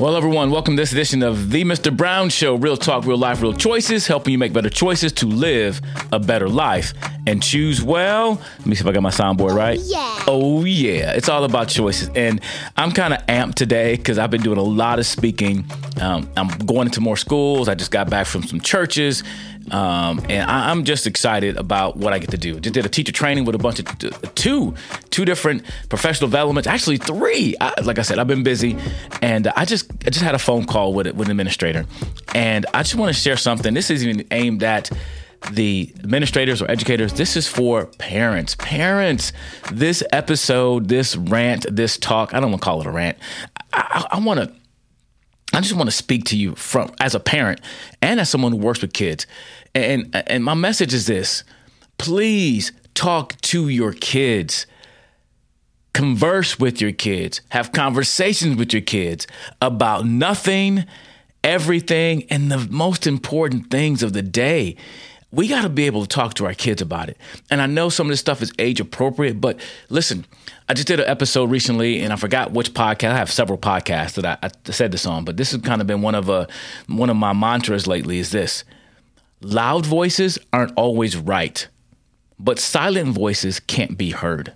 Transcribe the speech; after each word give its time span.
Well, 0.00 0.16
everyone, 0.16 0.50
welcome 0.50 0.76
to 0.76 0.80
this 0.80 0.92
edition 0.92 1.22
of 1.22 1.50
The 1.50 1.62
Mr. 1.62 1.94
Brown 1.94 2.30
Show 2.30 2.54
Real 2.54 2.78
Talk, 2.78 3.04
Real 3.04 3.18
Life, 3.18 3.42
Real 3.42 3.52
Choices, 3.52 4.06
helping 4.06 4.32
you 4.32 4.38
make 4.38 4.54
better 4.54 4.70
choices 4.70 5.12
to 5.12 5.26
live 5.26 5.78
a 6.10 6.18
better 6.18 6.48
life 6.48 6.94
and 7.26 7.42
choose 7.42 7.82
well. 7.82 8.40
Let 8.60 8.66
me 8.66 8.74
see 8.74 8.80
if 8.80 8.86
I 8.86 8.92
got 8.92 9.02
my 9.02 9.10
soundboard 9.10 9.54
right. 9.54 9.78
yeah. 9.78 10.24
Oh, 10.26 10.64
yeah. 10.64 11.12
It's 11.12 11.28
all 11.28 11.44
about 11.44 11.68
choices. 11.68 12.08
And 12.14 12.40
I'm 12.78 12.92
kind 12.92 13.12
of 13.12 13.20
amped 13.26 13.56
today 13.56 13.94
because 13.94 14.16
I've 14.16 14.30
been 14.30 14.40
doing 14.40 14.56
a 14.56 14.62
lot 14.62 14.98
of 14.98 15.04
speaking. 15.04 15.66
Um, 16.00 16.30
I'm 16.34 16.48
going 16.48 16.86
into 16.86 17.02
more 17.02 17.18
schools. 17.18 17.68
I 17.68 17.74
just 17.74 17.90
got 17.90 18.08
back 18.08 18.26
from 18.26 18.42
some 18.44 18.62
churches. 18.62 19.22
Um, 19.70 20.20
and 20.28 20.50
I, 20.50 20.70
am 20.70 20.84
just 20.84 21.06
excited 21.06 21.56
about 21.56 21.96
what 21.96 22.12
I 22.12 22.18
get 22.18 22.30
to 22.30 22.38
do. 22.38 22.58
Just 22.58 22.74
did 22.74 22.84
a 22.84 22.88
teacher 22.88 23.12
training 23.12 23.44
with 23.44 23.54
a 23.54 23.58
bunch 23.58 23.78
of 23.78 24.34
two, 24.34 24.74
two 25.10 25.24
different 25.24 25.64
professional 25.88 26.28
developments. 26.28 26.66
Actually, 26.66 26.96
three. 26.96 27.54
I, 27.60 27.80
like 27.82 27.98
I 27.98 28.02
said, 28.02 28.18
I've 28.18 28.26
been 28.26 28.42
busy, 28.42 28.76
and 29.22 29.46
I 29.48 29.64
just 29.64 29.90
I 30.06 30.10
just 30.10 30.24
had 30.24 30.34
a 30.34 30.38
phone 30.38 30.64
call 30.64 30.92
with 30.92 31.06
with 31.14 31.28
an 31.28 31.32
administrator, 31.32 31.86
and 32.34 32.66
I 32.74 32.82
just 32.82 32.96
want 32.96 33.14
to 33.14 33.20
share 33.20 33.36
something. 33.36 33.74
This 33.74 33.90
isn't 33.90 34.26
aimed 34.30 34.62
at 34.62 34.90
the 35.52 35.92
administrators 36.00 36.60
or 36.60 36.70
educators. 36.70 37.12
This 37.14 37.36
is 37.36 37.46
for 37.46 37.86
parents. 37.86 38.54
Parents, 38.56 39.32
this 39.72 40.02
episode, 40.12 40.88
this 40.88 41.16
rant, 41.16 41.66
this 41.70 41.96
talk. 41.96 42.34
I 42.34 42.40
don't 42.40 42.50
want 42.50 42.62
to 42.62 42.64
call 42.64 42.80
it 42.80 42.86
a 42.86 42.90
rant. 42.90 43.18
I, 43.72 44.06
I, 44.10 44.16
I 44.16 44.20
want 44.20 44.40
to. 44.40 44.59
I 45.52 45.60
just 45.60 45.74
want 45.74 45.88
to 45.88 45.96
speak 45.96 46.24
to 46.26 46.36
you 46.36 46.54
from 46.54 46.92
as 47.00 47.14
a 47.14 47.20
parent 47.20 47.60
and 48.00 48.20
as 48.20 48.30
someone 48.30 48.52
who 48.52 48.58
works 48.58 48.82
with 48.82 48.92
kids. 48.92 49.26
And 49.74 50.14
and 50.26 50.44
my 50.44 50.54
message 50.54 50.94
is 50.94 51.06
this. 51.06 51.44
Please 51.98 52.72
talk 52.94 53.40
to 53.42 53.68
your 53.68 53.92
kids. 53.92 54.66
Converse 55.92 56.58
with 56.58 56.80
your 56.80 56.92
kids. 56.92 57.40
Have 57.50 57.72
conversations 57.72 58.56
with 58.56 58.72
your 58.72 58.82
kids 58.82 59.26
about 59.60 60.06
nothing, 60.06 60.84
everything, 61.42 62.24
and 62.30 62.50
the 62.50 62.58
most 62.70 63.06
important 63.06 63.70
things 63.70 64.02
of 64.02 64.12
the 64.12 64.22
day 64.22 64.76
we 65.32 65.46
got 65.46 65.62
to 65.62 65.68
be 65.68 65.86
able 65.86 66.02
to 66.02 66.08
talk 66.08 66.34
to 66.34 66.46
our 66.46 66.54
kids 66.54 66.82
about 66.82 67.08
it. 67.08 67.16
And 67.50 67.62
I 67.62 67.66
know 67.66 67.88
some 67.88 68.08
of 68.08 68.10
this 68.10 68.20
stuff 68.20 68.42
is 68.42 68.52
age 68.58 68.80
appropriate, 68.80 69.40
but 69.40 69.60
listen, 69.88 70.26
I 70.68 70.74
just 70.74 70.88
did 70.88 71.00
an 71.00 71.08
episode 71.08 71.50
recently, 71.50 72.00
and 72.00 72.12
I 72.12 72.16
forgot 72.16 72.52
which 72.52 72.74
podcast. 72.74 73.10
I 73.10 73.18
have 73.18 73.30
several 73.30 73.58
podcasts 73.58 74.14
that 74.14 74.24
I, 74.26 74.38
I 74.46 74.70
said 74.70 74.92
this 74.92 75.06
on, 75.06 75.24
but 75.24 75.36
this 75.36 75.52
has 75.52 75.60
kind 75.62 75.80
of 75.80 75.86
been 75.86 76.02
one 76.02 76.14
of 76.14 76.28
a 76.28 76.32
uh, 76.32 76.46
one 76.88 77.10
of 77.10 77.16
my 77.16 77.32
mantras 77.32 77.86
lately. 77.86 78.18
Is 78.18 78.30
this 78.30 78.64
loud 79.40 79.86
voices 79.86 80.38
aren't 80.52 80.72
always 80.76 81.16
right, 81.16 81.66
but 82.38 82.58
silent 82.58 83.14
voices 83.14 83.60
can't 83.60 83.96
be 83.96 84.10
heard 84.10 84.52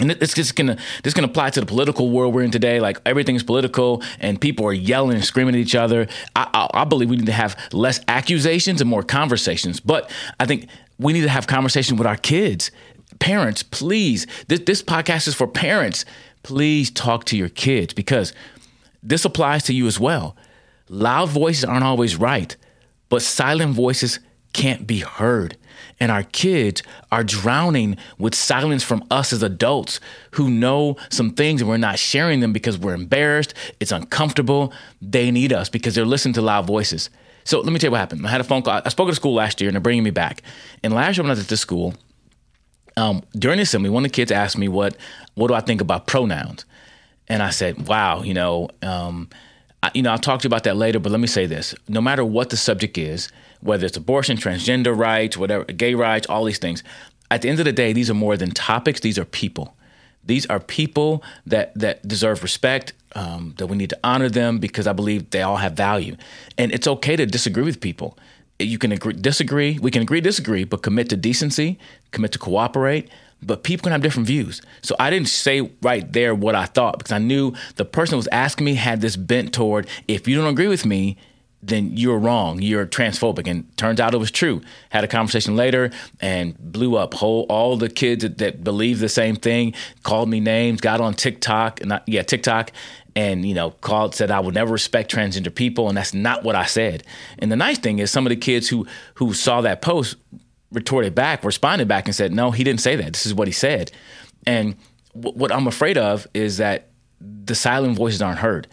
and 0.00 0.10
it's 0.10 0.34
just 0.34 0.56
gonna 0.56 0.76
this 1.04 1.14
gonna 1.14 1.28
apply 1.28 1.50
to 1.50 1.60
the 1.60 1.66
political 1.66 2.10
world 2.10 2.34
we're 2.34 2.42
in 2.42 2.50
today. 2.50 2.80
Like 2.80 2.98
everything's 3.06 3.44
political, 3.44 4.02
and 4.18 4.40
people 4.40 4.66
are 4.66 4.72
yelling 4.72 5.16
and 5.16 5.24
screaming 5.24 5.54
at 5.54 5.60
each 5.60 5.74
other. 5.74 6.08
I, 6.34 6.48
I, 6.52 6.80
I, 6.82 6.84
believe 6.84 7.10
we 7.10 7.16
need 7.16 7.26
to 7.26 7.32
have 7.32 7.56
less 7.72 8.00
accusations 8.08 8.80
and 8.80 8.90
more 8.90 9.04
conversations. 9.04 9.78
But 9.78 10.10
I 10.40 10.46
think 10.46 10.66
we 10.98 11.12
need 11.12 11.22
to 11.22 11.28
have 11.28 11.46
conversations 11.46 11.98
with 11.98 12.08
our 12.08 12.16
kids, 12.16 12.72
parents. 13.20 13.62
Please, 13.62 14.26
this 14.48 14.60
this 14.60 14.82
podcast 14.82 15.28
is 15.28 15.34
for 15.34 15.46
parents. 15.46 16.04
Please 16.42 16.90
talk 16.90 17.24
to 17.26 17.36
your 17.36 17.48
kids 17.48 17.94
because 17.94 18.32
this 19.02 19.24
applies 19.24 19.62
to 19.64 19.74
you 19.74 19.86
as 19.86 20.00
well. 20.00 20.36
Loud 20.88 21.28
voices 21.28 21.64
aren't 21.64 21.84
always 21.84 22.16
right, 22.16 22.56
but 23.08 23.22
silent 23.22 23.74
voices 23.74 24.18
can't 24.54 24.86
be 24.86 25.00
heard. 25.00 25.58
And 26.00 26.10
our 26.10 26.22
kids 26.22 26.82
are 27.12 27.22
drowning 27.22 27.96
with 28.18 28.34
silence 28.34 28.82
from 28.82 29.04
us 29.10 29.32
as 29.32 29.42
adults 29.42 30.00
who 30.32 30.50
know 30.50 30.96
some 31.10 31.30
things 31.30 31.60
and 31.60 31.68
we're 31.68 31.76
not 31.76 31.98
sharing 31.98 32.40
them 32.40 32.52
because 32.52 32.78
we're 32.78 32.94
embarrassed, 32.94 33.54
it's 33.80 33.92
uncomfortable. 33.92 34.72
They 35.02 35.30
need 35.30 35.52
us 35.52 35.68
because 35.68 35.94
they're 35.94 36.04
listening 36.04 36.34
to 36.34 36.42
loud 36.42 36.66
voices. 36.66 37.10
So 37.44 37.60
let 37.60 37.72
me 37.72 37.78
tell 37.78 37.88
you 37.88 37.92
what 37.92 37.98
happened. 37.98 38.26
I 38.26 38.30
had 38.30 38.40
a 38.40 38.44
phone 38.44 38.62
call. 38.62 38.80
I 38.84 38.88
spoke 38.88 39.08
at 39.08 39.12
a 39.12 39.16
school 39.16 39.34
last 39.34 39.60
year 39.60 39.68
and 39.68 39.74
they're 39.74 39.82
bringing 39.82 40.02
me 40.02 40.10
back. 40.10 40.42
And 40.82 40.94
last 40.94 41.16
year 41.16 41.24
when 41.24 41.30
I 41.30 41.34
was 41.34 41.40
at 41.40 41.48
this 41.48 41.60
school, 41.60 41.94
um, 42.96 43.22
during 43.34 43.58
the 43.58 43.62
assembly, 43.64 43.90
one 43.90 44.04
of 44.04 44.10
the 44.10 44.14
kids 44.14 44.32
asked 44.32 44.56
me, 44.56 44.68
what, 44.68 44.96
what 45.34 45.48
do 45.48 45.54
I 45.54 45.60
think 45.60 45.80
about 45.80 46.06
pronouns? 46.06 46.64
And 47.28 47.42
I 47.42 47.50
said, 47.50 47.86
wow, 47.86 48.22
you 48.22 48.34
know, 48.34 48.68
um, 48.82 49.28
I, 49.82 49.90
you 49.94 50.02
know, 50.02 50.10
I'll 50.10 50.18
talk 50.18 50.40
to 50.40 50.44
you 50.44 50.48
about 50.48 50.64
that 50.64 50.76
later, 50.76 50.98
but 50.98 51.12
let 51.12 51.20
me 51.20 51.26
say 51.26 51.46
this. 51.46 51.74
No 51.88 52.00
matter 52.00 52.24
what 52.24 52.50
the 52.50 52.56
subject 52.56 52.96
is, 52.96 53.30
whether 53.64 53.86
it's 53.86 53.96
abortion, 53.96 54.36
transgender 54.36 54.96
rights, 54.96 55.36
whatever, 55.36 55.64
gay 55.64 55.94
rights, 55.94 56.26
all 56.28 56.44
these 56.44 56.58
things. 56.58 56.84
At 57.30 57.42
the 57.42 57.48
end 57.48 57.58
of 57.58 57.64
the 57.64 57.72
day, 57.72 57.94
these 57.94 58.10
are 58.10 58.14
more 58.14 58.36
than 58.36 58.50
topics, 58.50 59.00
these 59.00 59.18
are 59.18 59.24
people. 59.24 59.74
These 60.22 60.46
are 60.46 60.60
people 60.60 61.24
that, 61.46 61.74
that 61.74 62.06
deserve 62.06 62.42
respect, 62.42 62.92
um, 63.14 63.54
that 63.56 63.66
we 63.66 63.76
need 63.76 63.90
to 63.90 63.98
honor 64.04 64.28
them 64.28 64.58
because 64.58 64.86
I 64.86 64.92
believe 64.92 65.30
they 65.30 65.42
all 65.42 65.56
have 65.56 65.72
value. 65.72 66.16
And 66.58 66.72
it's 66.72 66.86
okay 66.86 67.16
to 67.16 67.24
disagree 67.24 67.64
with 67.64 67.80
people. 67.80 68.18
You 68.58 68.78
can 68.78 68.92
agree, 68.92 69.14
disagree, 69.14 69.78
we 69.80 69.90
can 69.90 70.02
agree, 70.02 70.20
disagree, 70.20 70.64
but 70.64 70.82
commit 70.82 71.08
to 71.08 71.16
decency, 71.16 71.78
commit 72.10 72.32
to 72.32 72.38
cooperate. 72.38 73.08
But 73.42 73.62
people 73.62 73.84
can 73.84 73.92
have 73.92 74.02
different 74.02 74.26
views. 74.26 74.62
So 74.82 74.94
I 74.98 75.10
didn't 75.10 75.28
say 75.28 75.70
right 75.82 76.10
there 76.12 76.34
what 76.34 76.54
I 76.54 76.66
thought 76.66 76.98
because 76.98 77.12
I 77.12 77.18
knew 77.18 77.54
the 77.76 77.84
person 77.84 78.12
who 78.12 78.18
was 78.18 78.28
asking 78.28 78.64
me 78.66 78.74
had 78.74 79.00
this 79.00 79.16
bent 79.16 79.52
toward 79.54 79.86
if 80.06 80.28
you 80.28 80.36
don't 80.36 80.50
agree 80.50 80.68
with 80.68 80.86
me, 80.86 81.16
then 81.66 81.96
you're 81.96 82.18
wrong. 82.18 82.60
You're 82.60 82.86
transphobic. 82.86 83.48
And 83.48 83.74
turns 83.76 84.00
out 84.00 84.14
it 84.14 84.18
was 84.18 84.30
true. 84.30 84.60
Had 84.90 85.04
a 85.04 85.08
conversation 85.08 85.56
later 85.56 85.90
and 86.20 86.56
blew 86.58 86.96
up. 86.96 87.14
Whole 87.14 87.46
all 87.48 87.76
the 87.76 87.88
kids 87.88 88.22
that, 88.22 88.38
that 88.38 88.62
believe 88.62 88.98
the 88.98 89.08
same 89.08 89.36
thing 89.36 89.74
called 90.02 90.28
me 90.28 90.40
names. 90.40 90.80
Got 90.80 91.00
on 91.00 91.14
TikTok, 91.14 91.84
not 91.84 92.02
yeah 92.06 92.22
TikTok, 92.22 92.70
and 93.16 93.46
you 93.46 93.54
know 93.54 93.70
called 93.70 94.14
said 94.14 94.30
I 94.30 94.40
would 94.40 94.54
never 94.54 94.72
respect 94.72 95.10
transgender 95.10 95.54
people, 95.54 95.88
and 95.88 95.96
that's 95.96 96.14
not 96.14 96.44
what 96.44 96.54
I 96.54 96.66
said. 96.66 97.02
And 97.38 97.50
the 97.50 97.56
nice 97.56 97.78
thing 97.78 97.98
is 97.98 98.10
some 98.10 98.26
of 98.26 98.30
the 98.30 98.36
kids 98.36 98.68
who 98.68 98.86
who 99.14 99.32
saw 99.32 99.60
that 99.62 99.80
post 99.82 100.16
retorted 100.72 101.14
back, 101.14 101.44
responded 101.44 101.88
back, 101.88 102.06
and 102.06 102.14
said, 102.14 102.32
no, 102.32 102.50
he 102.50 102.64
didn't 102.64 102.80
say 102.80 102.96
that. 102.96 103.12
This 103.12 103.26
is 103.26 103.32
what 103.32 103.48
he 103.48 103.52
said. 103.52 103.92
And 104.44 104.74
w- 105.14 105.36
what 105.38 105.52
I'm 105.52 105.68
afraid 105.68 105.96
of 105.96 106.26
is 106.34 106.56
that 106.56 106.88
the 107.20 107.54
silent 107.54 107.96
voices 107.96 108.20
aren't 108.20 108.40
heard 108.40 108.66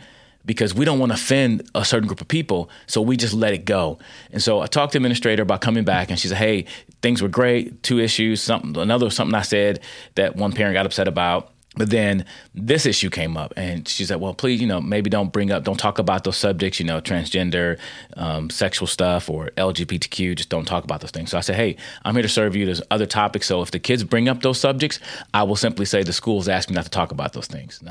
because 0.46 0.74
we 0.74 0.86
don't 0.86 1.00
want 1.00 1.12
to 1.12 1.16
offend 1.16 1.70
a 1.76 1.86
certain 1.86 2.08
group 2.08 2.22
of 2.22 2.28
people. 2.28 2.70
So 2.88 3.02
we 3.02 3.18
just 3.18 3.34
let 3.34 3.54
it 3.54 3.66
go. 3.66 4.00
And 4.32 4.42
so 4.42 4.62
I 4.62 4.68
talked 4.68 4.94
to 4.94 5.00
the 5.00 5.00
administrator 5.00 5.44
about 5.44 5.62
coming 5.62 5.84
back 5.84 6.10
and 6.10 6.20
she 6.20 6.28
said, 6.28 6.38
Hey, 6.38 6.66
things 7.02 7.22
were 7.22 7.30
great. 7.30 7.84
Two 7.84 8.00
issues, 8.00 8.42
something, 8.42 8.78
another 8.78 9.10
something 9.10 9.36
I 9.36 9.42
said 9.42 9.82
that 10.16 10.36
one 10.36 10.52
parent 10.52 10.74
got 10.74 10.86
upset 10.86 11.08
about. 11.08 11.51
But 11.78 11.90
then 11.90 12.26
this 12.54 12.86
issue 12.86 13.10
came 13.10 13.38
up, 13.38 13.54
and 13.56 13.88
she 13.88 14.04
said, 14.04 14.20
"Well, 14.20 14.34
please, 14.34 14.60
you 14.60 14.68
know, 14.68 14.82
maybe 14.82 15.10
don't 15.10 15.32
bring 15.32 15.52
up, 15.52 15.64
don't 15.64 15.80
talk 15.80 16.00
about 16.00 16.26
those 16.26 16.36
subjects, 16.36 16.82
you 16.82 16.86
know, 16.86 17.00
transgender, 17.00 17.80
um, 18.18 18.50
sexual 18.50 18.88
stuff, 18.88 19.30
or 19.30 19.52
LGBTQ. 19.56 20.36
Just 20.36 20.50
don't 20.50 20.66
talk 20.66 20.84
about 20.84 21.00
those 21.00 21.12
things." 21.12 21.32
So 21.32 21.38
I 21.38 21.42
said, 21.42 21.56
"Hey, 21.56 21.78
I'm 22.04 22.14
here 22.14 22.24
to 22.24 22.30
serve 22.30 22.58
you. 22.58 22.66
There's 22.66 22.82
other 22.92 23.06
topics. 23.06 23.48
So 23.48 23.62
if 23.62 23.72
the 23.72 23.80
kids 23.80 24.04
bring 24.04 24.28
up 24.28 24.42
those 24.42 24.60
subjects, 24.60 25.00
I 25.34 25.44
will 25.44 25.56
simply 25.56 25.86
say 25.86 26.04
the 26.04 26.12
schools 26.12 26.50
asked 26.50 26.70
me 26.70 26.76
not 26.76 26.84
to 26.84 26.92
talk 26.92 27.14
about 27.14 27.32
those 27.32 27.48
things." 27.48 27.82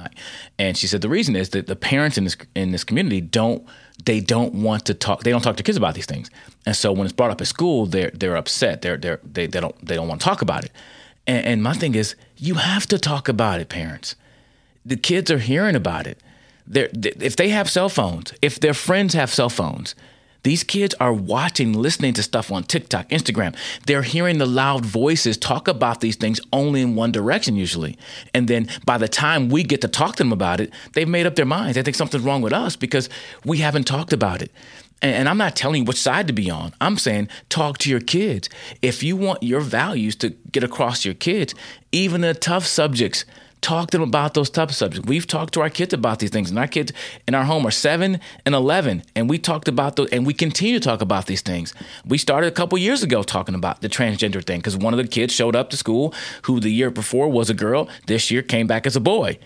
And 0.59 0.77
she 0.77 0.87
said 0.87 1.01
the 1.01 1.09
reason 1.09 1.35
is 1.35 1.49
that 1.51 1.67
the 1.67 1.77
parents 1.77 2.19
in 2.19 2.25
this 2.25 2.37
in 2.55 2.73
this 2.73 2.85
community 2.85 3.23
don't 3.23 3.67
they 4.05 4.21
don't 4.21 4.55
want 4.55 4.85
to 4.87 4.95
talk. 4.95 5.23
They 5.23 5.31
don't 5.31 5.43
talk 5.43 5.57
to 5.57 5.63
kids 5.63 5.79
about 5.79 5.95
these 5.95 6.07
things, 6.07 6.31
and 6.67 6.77
so 6.77 6.93
when 6.93 7.07
it's 7.07 7.15
brought 7.15 7.31
up 7.31 7.41
at 7.41 7.47
school, 7.47 7.87
they're 7.87 8.11
they're 8.13 8.37
upset. 8.37 8.83
They're 8.83 8.99
they're 8.99 9.21
they, 9.25 9.47
they 9.47 9.61
don't 9.61 9.87
they 9.87 9.95
don't 9.95 10.09
want 10.09 10.21
to 10.21 10.25
talk 10.25 10.43
about 10.43 10.65
it. 10.65 10.73
And, 11.31 11.47
and 11.47 11.63
my 11.63 11.75
thing 11.75 11.95
is, 11.95 12.17
you 12.37 12.55
have 12.55 12.87
to 12.87 12.99
talk 12.99 13.29
about 13.29 13.61
it, 13.61 13.69
parents. 13.69 14.17
The 14.85 14.97
kids 14.97 15.31
are 15.31 15.39
hearing 15.39 15.77
about 15.77 16.09
it. 16.09 16.19
They're, 16.67 16.89
if 16.93 17.37
they 17.37 17.51
have 17.51 17.71
cell 17.71 17.89
phones, 17.89 18.35
if 18.43 18.59
their 18.59 18.75
friends 18.75 19.15
have 19.15 19.31
cell 19.31 19.49
phones, 19.49 19.95
these 20.43 20.65
kids 20.65 20.93
are 20.99 21.13
watching, 21.13 21.73
listening 21.73 22.15
to 22.15 22.23
stuff 22.25 22.51
on 22.51 22.65
TikTok, 22.65 23.11
Instagram. 23.11 23.55
They're 23.87 24.03
hearing 24.03 24.39
the 24.39 24.47
loud 24.47 24.85
voices 24.85 25.37
talk 25.37 25.69
about 25.69 26.01
these 26.01 26.17
things 26.17 26.41
only 26.53 26.81
in 26.81 26.97
one 26.97 27.13
direction, 27.13 27.55
usually. 27.55 27.97
And 28.35 28.49
then 28.49 28.69
by 28.85 28.99
the 28.99 29.07
time 29.07 29.51
we 29.51 29.63
get 29.63 29.83
to 29.83 29.89
talk 29.89 30.17
to 30.17 30.25
them 30.25 30.33
about 30.33 30.59
it, 30.61 30.73
they've 30.95 31.09
made 31.09 31.27
up 31.27 31.37
their 31.37 31.45
minds. 31.47 31.77
They 31.77 31.83
think 31.83 31.97
something's 31.97 32.25
wrong 32.25 32.43
with 32.43 32.53
us 32.53 32.75
because 32.75 33.09
we 33.45 33.59
haven't 33.59 33.85
talked 33.85 34.13
about 34.13 34.43
it. 34.43 34.51
And 35.03 35.29
I'm 35.29 35.39
not 35.39 35.57
telling 35.57 35.83
you 35.83 35.85
which 35.87 36.01
side 36.01 36.27
to 36.27 36.33
be 36.35 36.51
on. 36.51 36.75
I'm 36.81 36.99
saying 36.99 37.29
talk 37.49 37.79
to 37.79 37.91
your 37.91 38.01
kids. 38.01 38.51
If 38.83 39.03
you 39.03 39.17
want 39.17 39.43
your 39.43 39.61
values 39.61 40.15
to 40.17 40.31
get 40.53 40.63
across 40.63 41.03
to 41.03 41.09
your 41.09 41.15
kids, 41.15 41.55
even 41.91 42.21
the 42.21 42.35
tough 42.35 42.67
subjects, 42.67 43.25
talk 43.61 43.91
to 43.91 43.99
them 43.99 44.09
about 44.09 44.35
those 44.35 44.51
tough 44.51 44.73
subjects. 44.73 45.07
We've 45.09 45.27
talked 45.27 45.55
to 45.55 45.61
our 45.61 45.71
kids 45.71 45.95
about 45.95 46.19
these 46.19 46.31
things, 46.31 46.51
and 46.51 46.59
our 46.59 46.67
kids 46.67 46.93
in 47.27 47.35
our 47.35 47.45
home 47.45 47.67
are 47.67 47.71
seven 47.71 48.21
and 48.45 48.55
11, 48.55 49.03
and 49.15 49.29
we 49.29 49.39
talked 49.39 49.69
about 49.69 49.97
those, 49.97 50.11
and 50.11 50.27
we 50.27 50.35
continue 50.35 50.79
to 50.79 50.85
talk 50.85 51.01
about 51.01 51.27
these 51.27 51.41
things. 51.41 51.75
We 52.05 52.19
started 52.19 52.49
a 52.49 52.53
couple 52.53 52.79
years 52.79 53.03
ago 53.03 53.23
talking 53.23 53.55
about 53.55 53.81
the 53.81 53.89
transgender 53.89 54.45
thing 54.45 54.61
because 54.61 54.77
one 54.77 54.93
of 54.93 54.99
the 54.99 55.09
kids 55.09 55.35
showed 55.35 55.57
up 55.57 55.71
to 55.71 55.77
school 55.77 56.15
who 56.43 56.61
the 56.61 56.71
year 56.71 56.91
before 56.91 57.29
was 57.29 57.51
a 57.51 57.55
girl, 57.55 57.89
this 58.07 58.31
year 58.31 58.43
came 58.43 58.67
back 58.67 58.87
as 58.87 58.97
a 58.97 59.01
boy. 59.01 59.39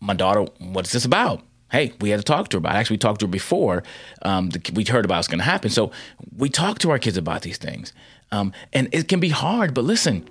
My 0.00 0.14
daughter, 0.14 0.46
what's 0.58 0.92
this 0.92 1.04
about? 1.04 1.42
Hey, 1.74 1.92
we 2.00 2.10
had 2.10 2.20
to 2.20 2.24
talk 2.24 2.48
to 2.48 2.56
her 2.56 2.58
about. 2.58 2.76
It. 2.76 2.78
Actually, 2.78 2.94
we 2.94 2.98
talked 2.98 3.20
to 3.20 3.26
her 3.26 3.30
before 3.30 3.82
um, 4.22 4.50
we 4.72 4.84
heard 4.84 5.04
about 5.04 5.16
what's 5.16 5.28
going 5.28 5.40
to 5.40 5.44
happen. 5.44 5.70
So 5.70 5.90
we 6.36 6.48
talk 6.48 6.78
to 6.80 6.90
our 6.90 7.00
kids 7.00 7.16
about 7.16 7.42
these 7.42 7.58
things, 7.58 7.92
um, 8.30 8.52
and 8.72 8.88
it 8.92 9.08
can 9.08 9.18
be 9.18 9.30
hard. 9.30 9.74
But 9.74 9.84
listen, 9.84 10.24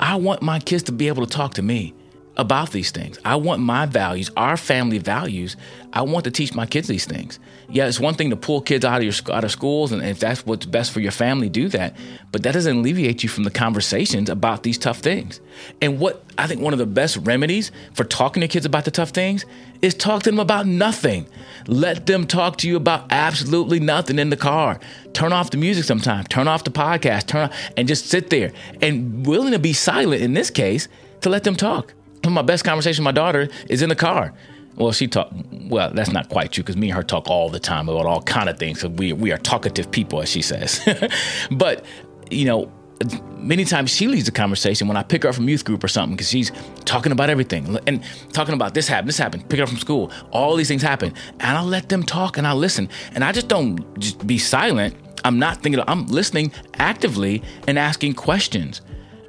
I 0.00 0.16
want 0.16 0.42
my 0.42 0.58
kids 0.58 0.82
to 0.84 0.92
be 0.92 1.06
able 1.06 1.24
to 1.24 1.32
talk 1.32 1.54
to 1.54 1.62
me. 1.62 1.94
About 2.36 2.70
these 2.70 2.90
things. 2.90 3.18
I 3.24 3.36
want 3.36 3.62
my 3.62 3.86
values, 3.86 4.30
our 4.36 4.56
family 4.56 4.98
values. 4.98 5.56
I 5.92 6.02
want 6.02 6.24
to 6.24 6.30
teach 6.30 6.54
my 6.54 6.66
kids 6.66 6.88
these 6.88 7.06
things. 7.06 7.38
Yeah, 7.68 7.88
it's 7.88 7.98
one 7.98 8.14
thing 8.14 8.30
to 8.30 8.36
pull 8.36 8.60
kids 8.60 8.84
out 8.84 8.98
of 8.98 9.04
your 9.04 9.34
out 9.34 9.44
of 9.44 9.50
schools, 9.50 9.92
and 9.92 10.02
if 10.02 10.20
that's 10.20 10.44
what's 10.44 10.66
best 10.66 10.92
for 10.92 11.00
your 11.00 11.12
family, 11.12 11.48
do 11.48 11.68
that. 11.70 11.96
But 12.32 12.42
that 12.42 12.52
doesn't 12.52 12.78
alleviate 12.78 13.22
you 13.22 13.28
from 13.28 13.44
the 13.44 13.50
conversations 13.50 14.28
about 14.28 14.62
these 14.62 14.76
tough 14.76 14.98
things. 14.98 15.40
And 15.80 15.98
what 15.98 16.24
I 16.36 16.46
think 16.46 16.60
one 16.60 16.74
of 16.74 16.78
the 16.78 16.86
best 16.86 17.16
remedies 17.18 17.72
for 17.94 18.04
talking 18.04 18.42
to 18.42 18.48
kids 18.48 18.66
about 18.66 18.84
the 18.84 18.90
tough 18.90 19.10
things 19.10 19.46
is 19.80 19.94
talk 19.94 20.22
to 20.24 20.30
them 20.30 20.38
about 20.38 20.66
nothing. 20.66 21.26
Let 21.66 22.06
them 22.06 22.26
talk 22.26 22.58
to 22.58 22.68
you 22.68 22.76
about 22.76 23.06
absolutely 23.10 23.80
nothing 23.80 24.18
in 24.18 24.30
the 24.30 24.36
car. 24.36 24.78
Turn 25.14 25.32
off 25.32 25.50
the 25.50 25.56
music 25.56 25.84
sometimes. 25.84 26.28
Turn 26.28 26.46
off 26.46 26.64
the 26.64 26.70
podcast. 26.70 27.26
Turn 27.26 27.48
off 27.48 27.56
and 27.76 27.88
just 27.88 28.06
sit 28.06 28.30
there 28.30 28.52
and 28.82 29.26
willing 29.26 29.52
to 29.52 29.58
be 29.58 29.72
silent 29.72 30.22
in 30.22 30.34
this 30.34 30.50
case 30.50 30.88
to 31.22 31.30
let 31.30 31.44
them 31.44 31.56
talk. 31.56 31.95
My 32.30 32.42
best 32.42 32.64
conversation 32.64 33.04
with 33.04 33.14
my 33.14 33.18
daughter 33.18 33.48
is 33.68 33.82
in 33.82 33.88
the 33.88 33.96
car. 33.96 34.32
Well, 34.76 34.92
she 34.92 35.06
talk. 35.08 35.32
Well, 35.52 35.90
that's 35.92 36.12
not 36.12 36.28
quite 36.28 36.52
true 36.52 36.62
because 36.62 36.76
me 36.76 36.90
and 36.90 36.96
her 36.96 37.02
talk 37.02 37.28
all 37.30 37.48
the 37.48 37.58
time 37.60 37.88
about 37.88 38.06
all 38.06 38.22
kind 38.22 38.48
of 38.48 38.58
things. 38.58 38.80
So 38.80 38.88
we 38.88 39.12
we 39.12 39.32
are 39.32 39.38
talkative 39.38 39.90
people, 39.90 40.20
as 40.20 40.28
she 40.28 40.42
says. 40.42 40.86
but 41.50 41.84
you 42.30 42.44
know, 42.44 42.70
many 43.38 43.64
times 43.64 43.90
she 43.90 44.06
leads 44.06 44.26
the 44.26 44.32
conversation 44.32 44.88
when 44.88 44.96
I 44.96 45.02
pick 45.02 45.22
her 45.22 45.28
up 45.28 45.34
from 45.34 45.48
youth 45.48 45.64
group 45.64 45.82
or 45.82 45.88
something 45.88 46.16
because 46.16 46.28
she's 46.28 46.52
talking 46.84 47.12
about 47.12 47.30
everything 47.30 47.78
and 47.86 48.02
talking 48.32 48.54
about 48.54 48.74
this 48.74 48.88
happened, 48.88 49.08
this 49.08 49.18
happened, 49.18 49.48
pick 49.48 49.58
her 49.58 49.64
up 49.64 49.68
from 49.68 49.78
school, 49.78 50.10
all 50.30 50.56
these 50.56 50.68
things 50.68 50.82
happen, 50.82 51.12
and 51.40 51.56
I'll 51.56 51.64
let 51.64 51.88
them 51.88 52.02
talk 52.02 52.38
and 52.38 52.46
I'll 52.46 52.56
listen, 52.56 52.88
and 53.12 53.24
I 53.24 53.32
just 53.32 53.48
don't 53.48 53.98
just 53.98 54.26
be 54.26 54.38
silent. 54.38 54.94
I'm 55.24 55.38
not 55.38 55.62
thinking. 55.62 55.82
I'm 55.88 56.06
listening 56.06 56.52
actively 56.74 57.42
and 57.66 57.78
asking 57.78 58.14
questions. 58.14 58.80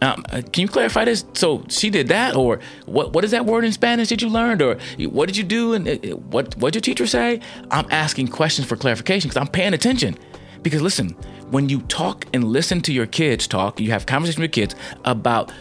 Um, 0.01 0.23
uh, 0.29 0.41
can 0.51 0.61
you 0.61 0.67
clarify 0.67 1.05
this? 1.05 1.25
So 1.33 1.63
she 1.69 1.89
did 1.89 2.09
that, 2.09 2.35
or 2.35 2.59
what? 2.85 3.13
What 3.13 3.23
is 3.23 3.31
that 3.31 3.45
word 3.45 3.65
in 3.65 3.71
Spanish 3.71 4.09
that 4.09 4.21
you 4.21 4.29
learned, 4.29 4.61
or 4.61 4.77
what 4.99 5.25
did 5.27 5.37
you 5.37 5.43
do, 5.43 5.73
and 5.73 5.87
uh, 5.87 6.15
what 6.17 6.55
what 6.57 6.73
did 6.73 6.87
your 6.87 6.93
teacher 6.93 7.07
say? 7.07 7.41
I'm 7.71 7.87
asking 7.89 8.27
questions 8.27 8.67
for 8.67 8.75
clarification 8.75 9.29
because 9.29 9.41
I'm 9.41 9.51
paying 9.51 9.73
attention. 9.73 10.17
Because 10.61 10.81
listen, 10.81 11.09
when 11.49 11.69
you 11.69 11.81
talk 11.83 12.25
and 12.33 12.43
listen 12.43 12.81
to 12.81 12.93
your 12.93 13.05
kids 13.05 13.47
talk, 13.47 13.79
you 13.79 13.91
have 13.91 14.05
conversation 14.05 14.41
with 14.41 14.51
kids 14.51 14.75
about 15.05 15.51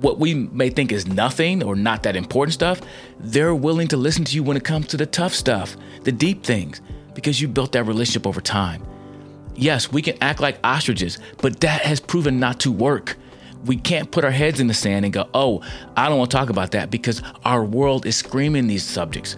what 0.00 0.18
we 0.18 0.34
may 0.34 0.70
think 0.70 0.92
is 0.92 1.06
nothing 1.06 1.62
or 1.62 1.74
not 1.74 2.02
that 2.04 2.16
important 2.16 2.54
stuff. 2.54 2.80
They're 3.18 3.54
willing 3.54 3.88
to 3.88 3.96
listen 3.96 4.24
to 4.24 4.34
you 4.34 4.42
when 4.42 4.56
it 4.56 4.64
comes 4.64 4.86
to 4.88 4.96
the 4.96 5.06
tough 5.06 5.34
stuff, 5.34 5.76
the 6.02 6.12
deep 6.12 6.44
things, 6.44 6.80
because 7.14 7.40
you 7.40 7.48
built 7.48 7.72
that 7.72 7.84
relationship 7.84 8.26
over 8.26 8.40
time. 8.40 8.82
Yes, 9.54 9.90
we 9.90 10.02
can 10.02 10.16
act 10.20 10.40
like 10.40 10.58
ostriches, 10.62 11.18
but 11.42 11.60
that 11.60 11.82
has 11.82 11.98
proven 11.98 12.38
not 12.38 12.60
to 12.60 12.70
work 12.70 13.16
we 13.64 13.76
can't 13.76 14.10
put 14.10 14.24
our 14.24 14.30
heads 14.30 14.60
in 14.60 14.66
the 14.66 14.74
sand 14.74 15.04
and 15.04 15.12
go, 15.12 15.28
oh, 15.34 15.62
I 15.96 16.08
don't 16.08 16.18
want 16.18 16.30
to 16.30 16.36
talk 16.36 16.50
about 16.50 16.72
that 16.72 16.90
because 16.90 17.22
our 17.44 17.64
world 17.64 18.06
is 18.06 18.16
screaming 18.16 18.66
these 18.66 18.84
subjects. 18.84 19.36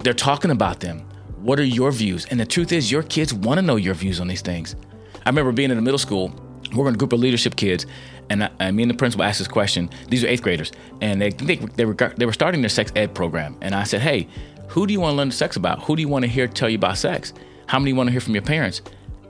They're 0.00 0.14
talking 0.14 0.50
about 0.50 0.80
them. 0.80 1.00
What 1.40 1.58
are 1.58 1.64
your 1.64 1.92
views? 1.92 2.26
And 2.26 2.38
the 2.38 2.46
truth 2.46 2.72
is, 2.72 2.90
your 2.90 3.02
kids 3.02 3.32
want 3.34 3.58
to 3.58 3.62
know 3.62 3.76
your 3.76 3.94
views 3.94 4.20
on 4.20 4.28
these 4.28 4.42
things. 4.42 4.76
I 5.24 5.28
remember 5.28 5.52
being 5.52 5.70
in 5.70 5.78
a 5.78 5.82
middle 5.82 5.98
school, 5.98 6.32
we're 6.74 6.88
in 6.88 6.94
a 6.94 6.98
group 6.98 7.12
of 7.12 7.20
leadership 7.20 7.56
kids, 7.56 7.86
and, 8.30 8.48
I, 8.60 8.70
me 8.70 8.82
and 8.82 8.90
the 8.90 8.96
principal 8.96 9.24
asked 9.24 9.38
this 9.38 9.48
question. 9.48 9.90
These 10.08 10.24
are 10.24 10.28
eighth 10.28 10.42
graders, 10.42 10.72
and 11.00 11.20
they, 11.20 11.30
they, 11.30 11.56
they, 11.56 11.84
were, 11.84 11.94
they 11.94 12.26
were 12.26 12.32
starting 12.32 12.62
their 12.62 12.68
sex 12.68 12.92
ed 12.96 13.14
program. 13.14 13.56
And 13.60 13.74
I 13.74 13.84
said, 13.84 14.00
hey, 14.00 14.28
who 14.68 14.86
do 14.86 14.92
you 14.92 15.00
want 15.00 15.12
to 15.12 15.16
learn 15.16 15.30
sex 15.30 15.56
about? 15.56 15.82
Who 15.84 15.96
do 15.96 16.02
you 16.02 16.08
want 16.08 16.24
to 16.24 16.30
hear 16.30 16.46
tell 16.48 16.68
you 16.68 16.76
about 16.76 16.96
sex? 16.98 17.32
How 17.66 17.78
many 17.78 17.92
want 17.92 18.08
to 18.08 18.12
hear 18.12 18.20
from 18.20 18.34
your 18.34 18.42
parents? 18.42 18.80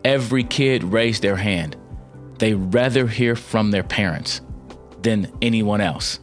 Every 0.04 0.44
kid 0.44 0.84
raised 0.84 1.22
their 1.22 1.36
hand 1.36 1.76
they 2.42 2.54
rather 2.54 3.06
hear 3.06 3.36
from 3.36 3.70
their 3.70 3.84
parents 3.84 4.40
than 5.02 5.32
anyone 5.40 5.80
else. 5.80 6.18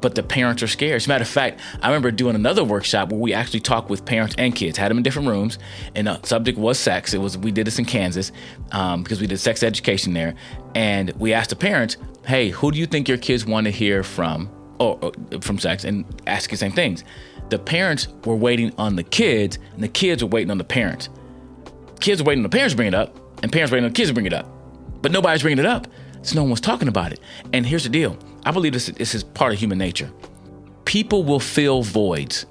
But 0.00 0.16
the 0.16 0.22
parents 0.24 0.64
are 0.64 0.66
scared. 0.66 0.96
As 0.96 1.06
a 1.06 1.08
matter 1.08 1.22
of 1.22 1.28
fact, 1.28 1.60
I 1.80 1.86
remember 1.86 2.10
doing 2.10 2.34
another 2.34 2.64
workshop 2.64 3.12
where 3.12 3.20
we 3.20 3.32
actually 3.32 3.60
talked 3.60 3.88
with 3.88 4.04
parents 4.04 4.34
and 4.36 4.52
kids, 4.52 4.76
had 4.76 4.90
them 4.90 4.96
in 4.96 5.04
different 5.04 5.28
rooms, 5.28 5.60
and 5.94 6.08
the 6.08 6.20
subject 6.22 6.58
was 6.58 6.76
sex. 6.76 7.14
It 7.14 7.18
was 7.18 7.38
we 7.38 7.52
did 7.52 7.68
this 7.68 7.78
in 7.78 7.84
Kansas 7.84 8.32
um, 8.72 9.04
because 9.04 9.20
we 9.20 9.28
did 9.28 9.38
sex 9.38 9.62
education 9.62 10.12
there, 10.12 10.34
and 10.74 11.12
we 11.12 11.32
asked 11.32 11.50
the 11.50 11.56
parents, 11.56 11.98
"Hey, 12.26 12.50
who 12.50 12.72
do 12.72 12.78
you 12.80 12.86
think 12.86 13.08
your 13.08 13.18
kids 13.18 13.46
want 13.46 13.66
to 13.66 13.70
hear 13.70 14.02
from, 14.02 14.50
or, 14.80 14.98
or 15.00 15.40
from 15.40 15.60
sex?" 15.60 15.84
And 15.84 16.04
ask 16.26 16.50
the 16.50 16.56
same 16.56 16.72
things. 16.72 17.04
The 17.50 17.60
parents 17.60 18.08
were 18.24 18.34
waiting 18.34 18.72
on 18.76 18.96
the 18.96 19.04
kids, 19.04 19.60
and 19.74 19.84
the 19.84 19.88
kids 19.88 20.20
were 20.20 20.30
waiting 20.30 20.50
on 20.50 20.58
the 20.58 20.64
parents. 20.64 21.10
Kids 22.00 22.20
were 22.20 22.26
waiting 22.26 22.40
on 22.40 22.50
the 22.50 22.56
parents 22.56 22.72
to 22.72 22.76
bring 22.76 22.88
it 22.88 22.94
up, 22.94 23.16
and 23.44 23.52
parents 23.52 23.70
waiting 23.70 23.84
on 23.84 23.92
the 23.92 23.96
kids 23.96 24.10
to 24.10 24.14
bring 24.14 24.26
it 24.26 24.32
up 24.32 24.57
but 25.02 25.12
nobody's 25.12 25.42
bringing 25.42 25.58
it 25.58 25.66
up. 25.66 25.86
So 26.22 26.36
no 26.36 26.44
one's 26.44 26.60
talking 26.60 26.88
about 26.88 27.12
it. 27.12 27.20
And 27.52 27.64
here's 27.64 27.84
the 27.84 27.88
deal 27.88 28.16
I 28.44 28.50
believe 28.50 28.72
this, 28.72 28.86
this 28.86 29.14
is 29.14 29.24
part 29.24 29.52
of 29.52 29.58
human 29.58 29.78
nature. 29.78 30.10
People 30.84 31.22
will 31.22 31.40
fill 31.40 31.82
voids. 31.82 32.46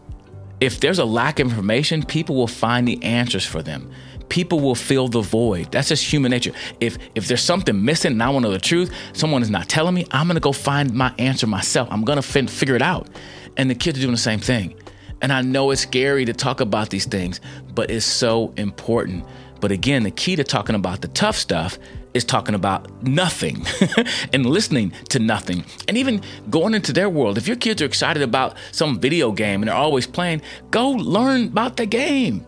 If 0.60 0.80
there's 0.80 1.00
a 1.00 1.06
lack 1.06 1.40
of 1.40 1.50
information, 1.50 2.04
people 2.04 2.36
will 2.36 2.48
find 2.48 2.88
the 2.88 3.02
answers 3.04 3.46
for 3.46 3.62
them. 3.62 3.92
People 4.30 4.60
will 4.60 4.76
fill 4.76 5.08
the 5.08 5.22
void. 5.22 5.72
That's 5.72 5.90
just 5.90 6.04
human 6.04 6.32
nature. 6.32 6.52
If 6.80 6.98
if 7.16 7.28
there's 7.28 7.42
something 7.42 7.84
missing 7.84 8.14
and 8.14 8.24
I 8.24 8.30
want 8.30 8.44
to 8.44 8.50
know 8.50 8.54
the 8.54 8.60
truth, 8.60 8.94
someone 9.14 9.42
is 9.42 9.50
not 9.50 9.70
telling 9.70 9.94
me, 9.94 10.06
I'm 10.12 10.28
gonna 10.28 10.40
go 10.40 10.52
find 10.52 10.94
my 10.94 11.14
answer 11.18 11.48
myself. 11.48 11.88
I'm 11.92 12.04
gonna 12.04 12.22
fin- 12.22 12.48
figure 12.48 12.76
it 12.76 12.82
out. 12.82 13.08
And 13.56 13.70
the 13.70 13.76
kids 13.76 13.98
are 13.98 14.02
doing 14.02 14.14
the 14.14 14.18
same 14.18 14.40
thing. 14.40 14.76
And 15.22 15.32
I 15.32 15.42
know 15.42 15.72
it's 15.72 15.82
scary 15.82 16.26
to 16.26 16.34
talk 16.34 16.60
about 16.60 16.90
these 16.90 17.06
things, 17.06 17.40
but 17.74 17.90
it's 17.90 18.06
so 18.06 18.54
important. 18.58 19.26
But 19.60 19.72
again, 19.72 20.04
the 20.04 20.12
key 20.12 20.36
to 20.36 20.44
talking 20.44 20.76
about 20.76 21.02
the 21.02 21.08
tough 21.08 21.38
stuff 21.38 21.80
is 22.18 22.26
talking 22.26 22.56
about 22.56 23.04
nothing 23.04 23.66
and 24.34 24.46
listening 24.46 24.92
to 25.10 25.20
nothing 25.20 25.64
and 25.88 25.98
even 25.98 26.22
going 26.50 26.74
into 26.74 26.92
their 26.92 27.10
world. 27.10 27.38
If 27.38 27.48
your 27.48 27.56
kids 27.56 27.82
are 27.82 27.86
excited 27.86 28.22
about 28.22 28.58
some 28.72 29.00
video 29.00 29.32
game 29.32 29.62
and 29.62 29.70
they're 29.70 29.76
always 29.76 30.08
playing, 30.08 30.42
go 30.72 30.90
learn 30.90 31.46
about 31.46 31.78
the 31.78 31.86
game. 31.86 32.46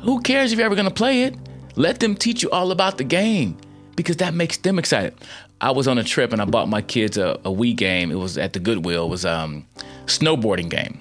Who 0.00 0.20
cares 0.22 0.52
if 0.52 0.58
you're 0.58 0.66
ever 0.66 0.74
going 0.74 0.88
to 0.88 0.94
play 0.94 1.22
it? 1.22 1.36
Let 1.76 2.00
them 2.00 2.14
teach 2.14 2.42
you 2.42 2.50
all 2.50 2.72
about 2.72 2.98
the 2.98 3.04
game 3.04 3.56
because 3.96 4.16
that 4.16 4.34
makes 4.34 4.56
them 4.56 4.78
excited. 4.78 5.14
I 5.60 5.70
was 5.72 5.86
on 5.86 5.98
a 5.98 6.04
trip 6.04 6.32
and 6.32 6.40
I 6.40 6.46
bought 6.46 6.68
my 6.68 6.80
kids 6.80 7.18
a, 7.18 7.38
a 7.44 7.50
Wii 7.50 7.76
game. 7.76 8.10
It 8.10 8.16
was 8.16 8.38
at 8.38 8.54
the 8.54 8.60
Goodwill. 8.60 9.04
It 9.06 9.10
was 9.10 9.24
um 9.24 9.66
snowboarding 10.06 10.70
game. 10.70 11.00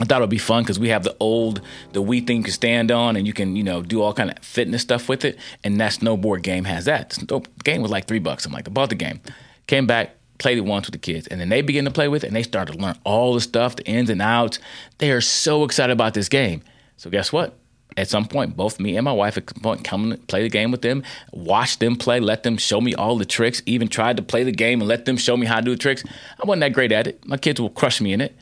I 0.00 0.04
thought 0.04 0.18
it 0.18 0.22
would 0.22 0.30
be 0.30 0.38
fun 0.38 0.62
because 0.62 0.78
we 0.78 0.88
have 0.88 1.04
the 1.04 1.16
old, 1.20 1.60
the 1.92 2.02
Wii 2.02 2.26
thing 2.26 2.38
you 2.38 2.42
can 2.44 2.52
stand 2.52 2.90
on 2.90 3.14
and 3.14 3.26
you 3.26 3.32
can, 3.32 3.56
you 3.56 3.62
know, 3.62 3.82
do 3.82 4.02
all 4.02 4.14
kind 4.14 4.30
of 4.30 4.38
fitness 4.38 4.82
stuff 4.82 5.08
with 5.08 5.24
it. 5.24 5.38
And 5.62 5.80
that 5.80 5.92
snowboard 5.92 6.42
game 6.42 6.64
has 6.64 6.86
that. 6.86 7.10
The 7.10 7.40
game 7.62 7.82
was 7.82 7.90
like 7.90 8.06
three 8.06 8.18
bucks. 8.18 8.46
I'm 8.46 8.52
like, 8.52 8.66
I 8.66 8.70
bought 8.70 8.88
the 8.88 8.94
game. 8.94 9.20
Came 9.66 9.86
back, 9.86 10.16
played 10.38 10.58
it 10.58 10.62
once 10.62 10.86
with 10.86 10.92
the 10.92 10.98
kids. 10.98 11.26
And 11.26 11.40
then 11.40 11.50
they 11.50 11.62
began 11.62 11.84
to 11.84 11.90
play 11.90 12.08
with 12.08 12.24
it 12.24 12.28
and 12.28 12.36
they 12.36 12.42
started 12.42 12.72
to 12.72 12.78
learn 12.78 12.98
all 13.04 13.34
the 13.34 13.40
stuff, 13.40 13.76
the 13.76 13.86
ins 13.86 14.10
and 14.10 14.22
outs. 14.22 14.58
They 14.98 15.12
are 15.12 15.20
so 15.20 15.62
excited 15.64 15.92
about 15.92 16.14
this 16.14 16.28
game. 16.28 16.62
So 16.96 17.10
guess 17.10 17.32
what? 17.32 17.58
At 17.96 18.08
some 18.08 18.26
point, 18.26 18.56
both 18.56 18.80
me 18.80 18.96
and 18.96 19.04
my 19.04 19.12
wife 19.12 19.36
at 19.36 19.46
point 19.62 19.84
come 19.84 20.10
and 20.10 20.26
play 20.26 20.42
the 20.42 20.48
game 20.48 20.70
with 20.70 20.80
them, 20.80 21.02
watch 21.30 21.78
them 21.78 21.96
play, 21.96 22.20
let 22.20 22.42
them 22.42 22.56
show 22.56 22.80
me 22.80 22.94
all 22.94 23.18
the 23.18 23.26
tricks, 23.26 23.62
even 23.66 23.88
tried 23.88 24.16
to 24.16 24.22
play 24.22 24.44
the 24.44 24.52
game 24.52 24.80
and 24.80 24.88
let 24.88 25.04
them 25.04 25.18
show 25.18 25.36
me 25.36 25.46
how 25.46 25.56
to 25.56 25.62
do 25.62 25.72
the 25.72 25.76
tricks. 25.76 26.02
I 26.42 26.46
wasn't 26.46 26.60
that 26.60 26.72
great 26.72 26.90
at 26.90 27.06
it. 27.06 27.26
My 27.26 27.36
kids 27.36 27.60
will 27.60 27.68
crush 27.68 28.00
me 28.00 28.14
in 28.14 28.22
it. 28.22 28.34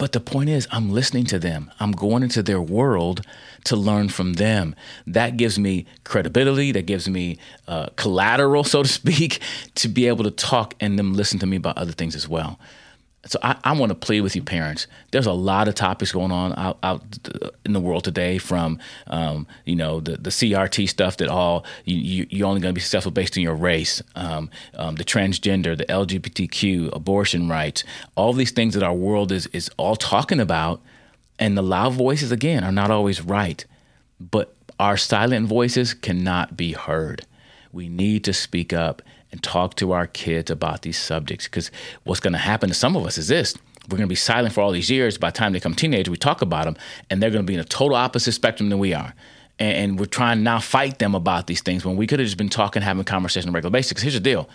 But 0.00 0.12
the 0.12 0.20
point 0.20 0.48
is, 0.48 0.66
I'm 0.70 0.88
listening 0.88 1.26
to 1.26 1.38
them. 1.38 1.70
I'm 1.78 1.92
going 1.92 2.22
into 2.22 2.42
their 2.42 2.58
world 2.60 3.20
to 3.64 3.76
learn 3.76 4.08
from 4.08 4.32
them. 4.32 4.74
That 5.06 5.36
gives 5.36 5.58
me 5.58 5.84
credibility. 6.04 6.72
That 6.72 6.86
gives 6.86 7.06
me 7.06 7.36
uh, 7.68 7.88
collateral, 7.96 8.64
so 8.72 8.82
to 8.82 8.88
speak, 8.88 9.40
to 9.74 9.88
be 9.88 10.08
able 10.08 10.24
to 10.24 10.30
talk 10.30 10.74
and 10.80 10.98
them 10.98 11.12
listen 11.12 11.38
to 11.40 11.46
me 11.46 11.58
about 11.58 11.76
other 11.76 11.92
things 11.92 12.16
as 12.16 12.26
well. 12.26 12.58
So 13.26 13.38
I, 13.42 13.56
I 13.64 13.72
want 13.72 13.90
to 13.90 13.94
plead 13.94 14.22
with 14.22 14.34
you, 14.34 14.42
parents. 14.42 14.86
There's 15.10 15.26
a 15.26 15.32
lot 15.32 15.68
of 15.68 15.74
topics 15.74 16.10
going 16.10 16.32
on 16.32 16.54
out, 16.54 16.78
out 16.82 17.02
in 17.66 17.74
the 17.74 17.80
world 17.80 18.04
today, 18.04 18.38
from 18.38 18.78
um, 19.08 19.46
you 19.66 19.76
know 19.76 20.00
the, 20.00 20.16
the 20.16 20.30
CRT 20.30 20.88
stuff 20.88 21.18
that 21.18 21.28
all 21.28 21.66
you, 21.84 22.26
you 22.30 22.44
are 22.44 22.48
only 22.48 22.62
going 22.62 22.72
to 22.72 22.78
be 22.78 22.80
successful 22.80 23.12
based 23.12 23.36
on 23.36 23.42
your 23.42 23.54
race, 23.54 24.02
um, 24.14 24.48
um, 24.74 24.94
the 24.94 25.04
transgender, 25.04 25.76
the 25.76 25.84
LGBTQ, 25.84 26.96
abortion 26.96 27.48
rights, 27.48 27.84
all 28.14 28.32
these 28.32 28.52
things 28.52 28.72
that 28.72 28.82
our 28.82 28.94
world 28.94 29.32
is 29.32 29.46
is 29.48 29.70
all 29.76 29.96
talking 29.96 30.40
about, 30.40 30.80
and 31.38 31.58
the 31.58 31.62
loud 31.62 31.92
voices 31.92 32.32
again 32.32 32.64
are 32.64 32.72
not 32.72 32.90
always 32.90 33.20
right, 33.20 33.66
but 34.18 34.54
our 34.78 34.96
silent 34.96 35.46
voices 35.46 35.92
cannot 35.92 36.56
be 36.56 36.72
heard. 36.72 37.26
We 37.70 37.90
need 37.90 38.24
to 38.24 38.32
speak 38.32 38.72
up 38.72 39.02
and 39.32 39.42
talk 39.42 39.74
to 39.76 39.92
our 39.92 40.06
kids 40.06 40.50
about 40.50 40.82
these 40.82 40.98
subjects 40.98 41.46
because 41.46 41.70
what's 42.04 42.20
going 42.20 42.32
to 42.32 42.38
happen 42.38 42.68
to 42.68 42.74
some 42.74 42.96
of 42.96 43.04
us 43.04 43.18
is 43.18 43.28
this 43.28 43.56
we're 43.88 43.96
going 43.96 44.08
to 44.08 44.12
be 44.12 44.14
silent 44.14 44.54
for 44.54 44.60
all 44.60 44.70
these 44.70 44.90
years 44.90 45.18
by 45.18 45.30
the 45.30 45.36
time 45.36 45.52
they 45.52 45.60
come 45.60 45.74
teenage 45.74 46.08
we 46.08 46.16
talk 46.16 46.42
about 46.42 46.64
them 46.64 46.76
and 47.08 47.22
they're 47.22 47.30
going 47.30 47.44
to 47.44 47.46
be 47.46 47.54
in 47.54 47.60
a 47.60 47.64
total 47.64 47.96
opposite 47.96 48.32
spectrum 48.32 48.68
than 48.68 48.78
we 48.78 48.92
are 48.94 49.14
and, 49.58 49.76
and 49.76 50.00
we're 50.00 50.06
trying 50.06 50.38
to 50.38 50.42
now 50.42 50.58
fight 50.58 50.98
them 50.98 51.14
about 51.14 51.46
these 51.46 51.60
things 51.60 51.84
when 51.84 51.96
we 51.96 52.06
could 52.06 52.18
have 52.18 52.26
just 52.26 52.38
been 52.38 52.48
talking 52.48 52.82
having 52.82 53.04
conversation 53.04 53.48
on 53.48 53.54
a 53.54 53.56
regular 53.56 53.72
basis 53.72 54.00
here's 54.02 54.14
the 54.14 54.20
deal 54.20 54.48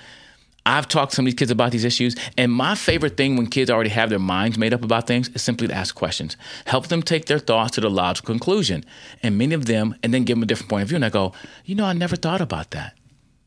I've 0.67 0.88
talked 0.88 1.12
to 1.12 1.15
some 1.17 1.25
of 1.25 1.27
these 1.27 1.38
kids 1.38 1.51
about 1.51 1.72
these 1.72 1.86
issues, 1.86 2.15
and 2.38 2.51
my 2.51 2.74
favorite 2.74 3.17
thing 3.17 3.36
when 3.36 3.46
kids 3.48 3.70
already 3.70 3.91
have 3.91 4.10
their 4.10 4.17
minds 4.17 4.58
made 4.58 4.74
up 4.74 4.84
about 4.84 5.05
things 5.05 5.29
is 5.29 5.44
simply 5.44 5.67
to 5.67 5.74
ask 5.74 5.94
questions. 5.94 6.36
Help 6.65 6.88
them 6.88 7.03
take 7.03 7.25
their 7.25 7.38
thoughts 7.38 7.75
to 7.75 7.82
the 7.82 7.89
logical 7.89 8.34
conclusion. 8.34 8.84
And 9.22 9.38
many 9.38 9.53
of 9.53 9.67
them, 9.67 9.96
and 10.01 10.12
then 10.12 10.24
give 10.24 10.38
them 10.38 10.44
a 10.44 10.48
different 10.48 10.70
point 10.70 10.82
of 10.82 10.89
view, 10.89 10.96
and 10.96 11.05
I 11.05 11.10
go, 11.10 11.34
you 11.65 11.75
know, 11.75 11.86
I 11.86 11.94
never 11.94 12.15
thought 12.15 12.41
about 12.41 12.72
that. 12.72 12.98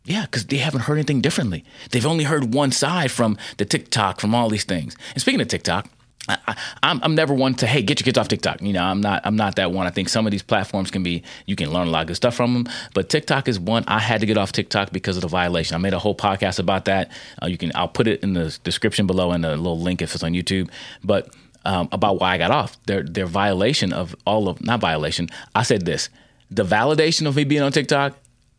Yeah, 0.05 0.23
because 0.23 0.47
they 0.47 0.57
haven't 0.57 0.83
heard 0.83 0.95
anything 0.95 1.21
differently. 1.21 1.65
They've 1.91 2.07
only 2.07 2.25
heard 2.25 2.55
one 2.55 2.73
side 2.73 3.11
from 3.11 3.37
the 3.59 3.65
TikTok, 3.65 4.21
from 4.21 4.35
all 4.35 4.49
these 4.49 4.65
things. 4.65 4.97
And 5.13 5.21
speaking 5.21 5.41
of 5.41 5.49
TikTok, 5.49 5.89
I, 6.29 6.57
am 6.83 7.01
I'm 7.03 7.15
never 7.15 7.33
one 7.33 7.55
to 7.55 7.67
hey 7.67 7.83
get 7.83 8.01
your 8.01 8.05
kids 8.05 8.19
off 8.19 8.29
TikTok. 8.29 8.61
You 8.61 8.73
know 8.73 8.83
I'm 8.83 9.01
not 9.01 9.23
I'm 9.25 9.37
not 9.37 9.57
that 9.57 9.73
one. 9.73 9.87
I 9.87 9.91
think 9.91 10.09
some 10.09 10.27
of 10.27 10.31
these 10.31 10.43
platforms 10.43 10.91
can 10.91 11.03
be 11.03 11.23
you 11.47 11.57
can 11.57 11.73
learn 11.73 11.89
a 11.89 11.91
lot 11.91 12.03
of 12.03 12.09
good 12.09 12.17
stuff 12.17 12.35
from 12.35 12.55
them, 12.55 12.73
but 12.95 13.09
TikTok 13.09 13.49
is 13.49 13.59
one 13.59 13.85
I 13.87 13.99
had 13.99 14.21
to 14.21 14.27
get 14.27 14.37
off 14.37 14.53
TikTok 14.53 14.93
because 14.93 15.17
of 15.17 15.23
the 15.23 15.29
violation. 15.29 15.75
I 15.75 15.79
made 15.79 15.95
a 15.95 15.99
whole 15.99 16.15
podcast 16.15 16.59
about 16.59 16.85
that. 16.85 17.11
Uh, 17.43 17.47
you 17.47 17.57
can 17.57 17.73
I'll 17.75 17.89
put 17.89 18.07
it 18.07 18.23
in 18.23 18.35
the 18.35 18.57
description 18.63 19.07
below 19.07 19.33
and 19.33 19.45
a 19.45 19.57
little 19.57 19.81
link 19.81 20.03
if 20.03 20.15
it's 20.15 20.25
on 20.25 20.33
YouTube. 20.33 20.71
But 21.03 21.35
um, 21.65 21.89
about 21.93 22.21
why 22.21 22.35
I 22.35 22.39
got 22.39 22.51
off 22.51 22.77
their 22.85 23.03
their 23.03 23.27
violation 23.27 23.93
of 23.93 24.15
all 24.27 24.49
of 24.49 24.63
not 24.63 24.81
violation. 24.81 25.29
I 25.55 25.63
said 25.63 25.87
this: 25.87 26.11
the 26.51 26.65
validation 26.65 27.27
of 27.27 27.37
me 27.37 27.45
being 27.45 27.63
on 27.63 27.73
TikTok 27.73 28.17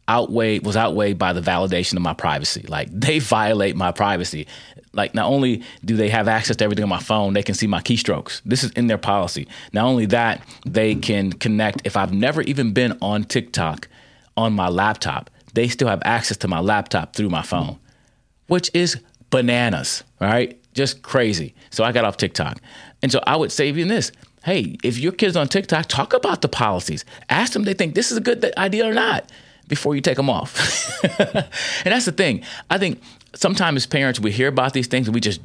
outweighed 0.10 0.66
was 0.66 0.76
outweighed 0.76 1.18
by 1.18 1.34
the 1.34 1.42
validation 1.42 1.94
of 1.94 2.02
my 2.02 2.14
privacy. 2.14 2.66
Like 2.68 2.90
they 2.92 3.20
violate 3.20 3.76
my 3.76 3.92
privacy. 3.92 4.48
Like 4.92 5.14
not 5.14 5.28
only 5.28 5.64
do 5.86 5.96
they 5.96 6.10
have 6.10 6.28
access 6.28 6.56
to 6.58 6.64
everything 6.64 6.84
on 6.84 6.90
my 6.90 7.00
phone, 7.00 7.34
they 7.34 7.44
can 7.44 7.54
see 7.54 7.68
my 7.68 7.80
keystrokes. 7.80 8.42
This 8.44 8.64
is 8.64 8.72
in 8.72 8.88
their 8.88 8.98
policy. 8.98 9.48
Not 9.72 9.86
only 9.86 10.08
that, 10.08 10.42
they 10.66 10.96
can 10.96 11.32
connect 11.32 11.86
if 11.86 11.96
I've 11.96 12.12
never 12.12 12.42
even 12.42 12.74
been 12.74 12.98
on 13.02 13.24
TikTok 13.24 13.88
on 14.36 14.54
my 14.54 14.68
laptop, 14.68 15.30
they 15.54 15.68
still 15.68 15.88
have 15.88 16.02
access 16.06 16.38
to 16.38 16.48
my 16.48 16.60
laptop 16.60 17.16
through 17.16 17.30
my 17.30 17.44
phone, 17.44 17.78
which 18.48 18.72
is 18.74 18.98
bananas, 19.30 20.04
right? 20.20 20.60
Just 20.74 21.04
crazy. 21.04 21.54
So 21.70 21.84
I 21.84 21.92
got 21.92 22.06
off 22.06 22.18
TikTok. 22.18 22.60
And 23.04 23.12
so 23.12 23.20
I 23.28 23.36
would 23.36 23.52
say 23.52 23.70
even 23.70 23.90
this, 23.90 24.12
hey, 24.44 24.78
if 24.84 24.98
your 24.98 25.12
kid's 25.12 25.36
on 25.36 25.48
TikTok, 25.48 25.86
talk 25.88 26.14
about 26.14 26.42
the 26.42 26.48
policies. 26.48 27.06
Ask 27.30 27.54
them 27.54 27.64
they 27.64 27.74
think 27.74 27.94
this 27.94 28.12
is 28.12 28.18
a 28.18 28.22
good 28.22 28.54
idea 28.58 28.90
or 28.90 28.94
not 28.94 29.30
before 29.70 29.96
you 29.96 30.02
take 30.02 30.18
them 30.18 30.30
off. 30.30 31.02
and 31.20 31.46
that's 31.86 32.06
the 32.06 32.12
thing. 32.12 32.44
I 32.70 32.78
think 32.78 33.02
sometimes 33.34 33.84
as 33.84 33.86
parents, 33.88 34.20
we 34.20 34.32
hear 34.32 34.50
about 34.50 34.74
these 34.74 34.88
things 34.88 35.08
and 35.08 35.16
we 35.16 35.22
just 35.22 35.40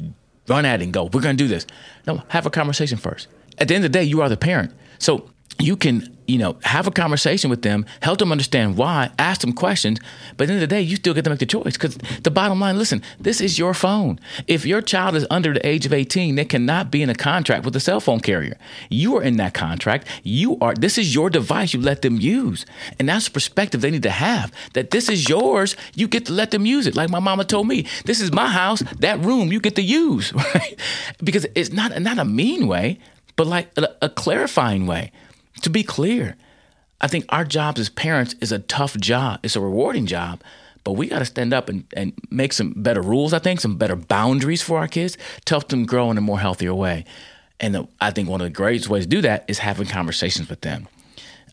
run 0.48 0.64
at 0.64 0.80
it 0.80 0.84
and 0.84 0.92
go, 0.92 1.04
we're 1.04 1.20
going 1.20 1.36
to 1.36 1.44
do 1.44 1.46
this. 1.46 1.66
No, 2.06 2.22
have 2.28 2.46
a 2.46 2.50
conversation 2.50 2.98
first. 2.98 3.28
At 3.58 3.68
the 3.68 3.76
end 3.76 3.84
of 3.84 3.92
the 3.92 3.98
day, 3.98 4.02
you 4.04 4.20
are 4.20 4.28
the 4.28 4.36
parent. 4.36 4.72
So 4.98 5.30
you 5.58 5.76
can 5.76 6.14
you 6.26 6.38
know, 6.38 6.56
have 6.62 6.86
a 6.86 6.90
conversation 6.90 7.50
with 7.50 7.62
them, 7.62 7.84
help 8.00 8.18
them 8.18 8.32
understand 8.32 8.76
why, 8.76 9.10
ask 9.18 9.42
them 9.42 9.52
questions. 9.52 10.00
But 10.36 10.44
at 10.44 10.46
the 10.46 10.52
end 10.54 10.62
of 10.62 10.68
the 10.68 10.74
day, 10.74 10.80
you 10.80 10.96
still 10.96 11.12
get 11.12 11.24
to 11.24 11.30
make 11.30 11.38
the 11.38 11.46
choice 11.46 11.74
because 11.74 11.96
the 12.22 12.30
bottom 12.30 12.60
line 12.60 12.78
listen, 12.78 13.02
this 13.20 13.40
is 13.40 13.58
your 13.58 13.74
phone. 13.74 14.18
If 14.46 14.64
your 14.64 14.80
child 14.80 15.16
is 15.16 15.26
under 15.30 15.52
the 15.52 15.66
age 15.66 15.84
of 15.84 15.92
18, 15.92 16.34
they 16.34 16.44
cannot 16.44 16.90
be 16.90 17.02
in 17.02 17.10
a 17.10 17.14
contract 17.14 17.64
with 17.64 17.76
a 17.76 17.80
cell 17.80 18.00
phone 18.00 18.20
carrier. 18.20 18.56
You 18.88 19.16
are 19.18 19.22
in 19.22 19.36
that 19.36 19.54
contract. 19.54 20.08
You 20.22 20.56
are, 20.60 20.74
this 20.74 20.96
is 20.96 21.14
your 21.14 21.28
device 21.28 21.74
you 21.74 21.80
let 21.80 22.02
them 22.02 22.18
use. 22.18 22.64
And 22.98 23.08
that's 23.08 23.26
the 23.26 23.32
perspective 23.32 23.80
they 23.80 23.90
need 23.90 24.04
to 24.04 24.10
have 24.10 24.52
that 24.72 24.90
this 24.90 25.08
is 25.08 25.28
yours. 25.28 25.76
You 25.94 26.08
get 26.08 26.26
to 26.26 26.32
let 26.32 26.50
them 26.52 26.64
use 26.64 26.86
it. 26.86 26.96
Like 26.96 27.10
my 27.10 27.20
mama 27.20 27.44
told 27.44 27.68
me, 27.68 27.86
this 28.06 28.20
is 28.20 28.32
my 28.32 28.48
house, 28.48 28.82
that 29.00 29.20
room 29.20 29.52
you 29.52 29.60
get 29.60 29.76
to 29.76 29.82
use, 29.82 30.32
right? 30.54 30.78
Because 31.22 31.46
it's 31.54 31.70
not, 31.70 32.00
not 32.00 32.18
a 32.18 32.24
mean 32.24 32.66
way, 32.66 32.98
but 33.36 33.46
like 33.46 33.76
a, 33.76 33.88
a 34.00 34.08
clarifying 34.08 34.86
way 34.86 35.10
to 35.62 35.70
be 35.70 35.82
clear, 35.82 36.36
I 37.00 37.06
think 37.06 37.24
our 37.28 37.44
jobs 37.44 37.80
as 37.80 37.88
parents 37.88 38.34
is 38.40 38.52
a 38.52 38.58
tough 38.58 38.96
job. 38.96 39.40
It's 39.42 39.56
a 39.56 39.60
rewarding 39.60 40.06
job, 40.06 40.42
but 40.84 40.92
we 40.92 41.08
got 41.08 41.18
to 41.20 41.24
stand 41.24 41.52
up 41.52 41.68
and, 41.68 41.84
and 41.96 42.12
make 42.30 42.52
some 42.52 42.72
better 42.76 43.02
rules, 43.02 43.32
I 43.32 43.38
think, 43.38 43.60
some 43.60 43.76
better 43.76 43.96
boundaries 43.96 44.62
for 44.62 44.78
our 44.78 44.88
kids 44.88 45.18
to 45.44 45.54
help 45.54 45.68
them 45.68 45.86
grow 45.86 46.10
in 46.10 46.18
a 46.18 46.22
more 46.22 46.40
healthier 46.40 46.74
way. 46.74 47.04
And 47.60 47.74
the, 47.74 47.88
I 48.00 48.10
think 48.10 48.28
one 48.28 48.40
of 48.40 48.46
the 48.46 48.50
greatest 48.50 48.88
ways 48.88 49.04
to 49.04 49.08
do 49.08 49.20
that 49.22 49.44
is 49.48 49.58
having 49.58 49.86
conversations 49.86 50.48
with 50.48 50.60
them. 50.62 50.88